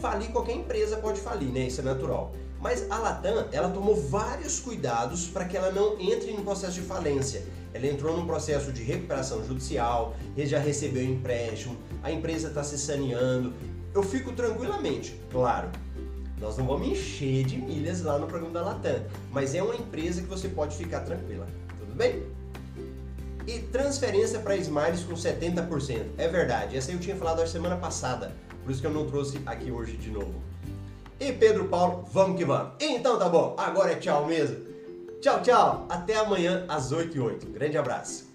falir 0.00 0.30
qualquer 0.30 0.56
empresa 0.56 0.98
pode 0.98 1.20
falir, 1.20 1.50
né? 1.50 1.60
Isso 1.60 1.80
é 1.80 1.84
natural. 1.84 2.32
Mas 2.60 2.90
a 2.90 2.98
Latam, 2.98 3.46
ela 3.52 3.70
tomou 3.70 3.96
vários 3.96 4.60
cuidados 4.60 5.26
para 5.26 5.46
que 5.46 5.56
ela 5.56 5.72
não 5.72 5.98
entre 5.98 6.30
em 6.30 6.42
processo 6.42 6.74
de 6.74 6.82
falência. 6.82 7.42
Ela 7.72 7.86
entrou 7.86 8.16
num 8.16 8.26
processo 8.26 8.70
de 8.70 8.82
recuperação 8.82 9.44
judicial, 9.46 10.14
já 10.36 10.58
recebeu 10.58 11.02
empréstimo, 11.02 11.76
a 12.02 12.12
empresa 12.12 12.48
está 12.48 12.62
se 12.62 12.76
saneando. 12.76 13.54
Eu 13.94 14.02
fico 14.02 14.32
tranquilamente, 14.32 15.18
claro. 15.30 15.70
Nós 16.38 16.56
não 16.56 16.66
vamos 16.66 16.88
encher 16.88 17.44
de 17.44 17.58
milhas 17.58 18.02
lá 18.02 18.18
no 18.18 18.26
programa 18.26 18.54
da 18.54 18.62
Latam, 18.62 19.04
mas 19.30 19.54
é 19.54 19.62
uma 19.62 19.74
empresa 19.74 20.20
que 20.20 20.28
você 20.28 20.48
pode 20.48 20.76
ficar 20.76 21.00
tranquila. 21.00 21.46
Tudo 21.78 21.94
bem? 21.94 22.22
E 23.46 23.58
transferência 23.58 24.38
para 24.38 24.56
Smiles 24.56 25.02
com 25.02 25.14
70%. 25.14 26.06
É 26.18 26.28
verdade, 26.28 26.76
essa 26.76 26.92
eu 26.92 26.98
tinha 26.98 27.16
falado 27.16 27.40
a 27.40 27.46
semana 27.46 27.76
passada, 27.76 28.34
por 28.62 28.70
isso 28.70 28.80
que 28.80 28.86
eu 28.86 28.92
não 28.92 29.06
trouxe 29.06 29.40
aqui 29.46 29.70
hoje 29.70 29.96
de 29.96 30.10
novo. 30.10 30.34
E 31.20 31.32
Pedro 31.32 31.68
Paulo, 31.68 32.04
vamos 32.10 32.38
que 32.38 32.46
vamos. 32.46 32.72
Então 32.80 33.18
tá 33.18 33.28
bom, 33.28 33.54
agora 33.58 33.92
é 33.92 33.96
tchau 33.96 34.26
mesmo. 34.26 34.56
Tchau, 35.20 35.42
tchau. 35.42 35.86
Até 35.90 36.16
amanhã 36.16 36.64
às 36.66 36.92
8 36.92 37.14
e 37.14 37.20
8 37.20 37.46
Grande 37.48 37.76
abraço. 37.76 38.29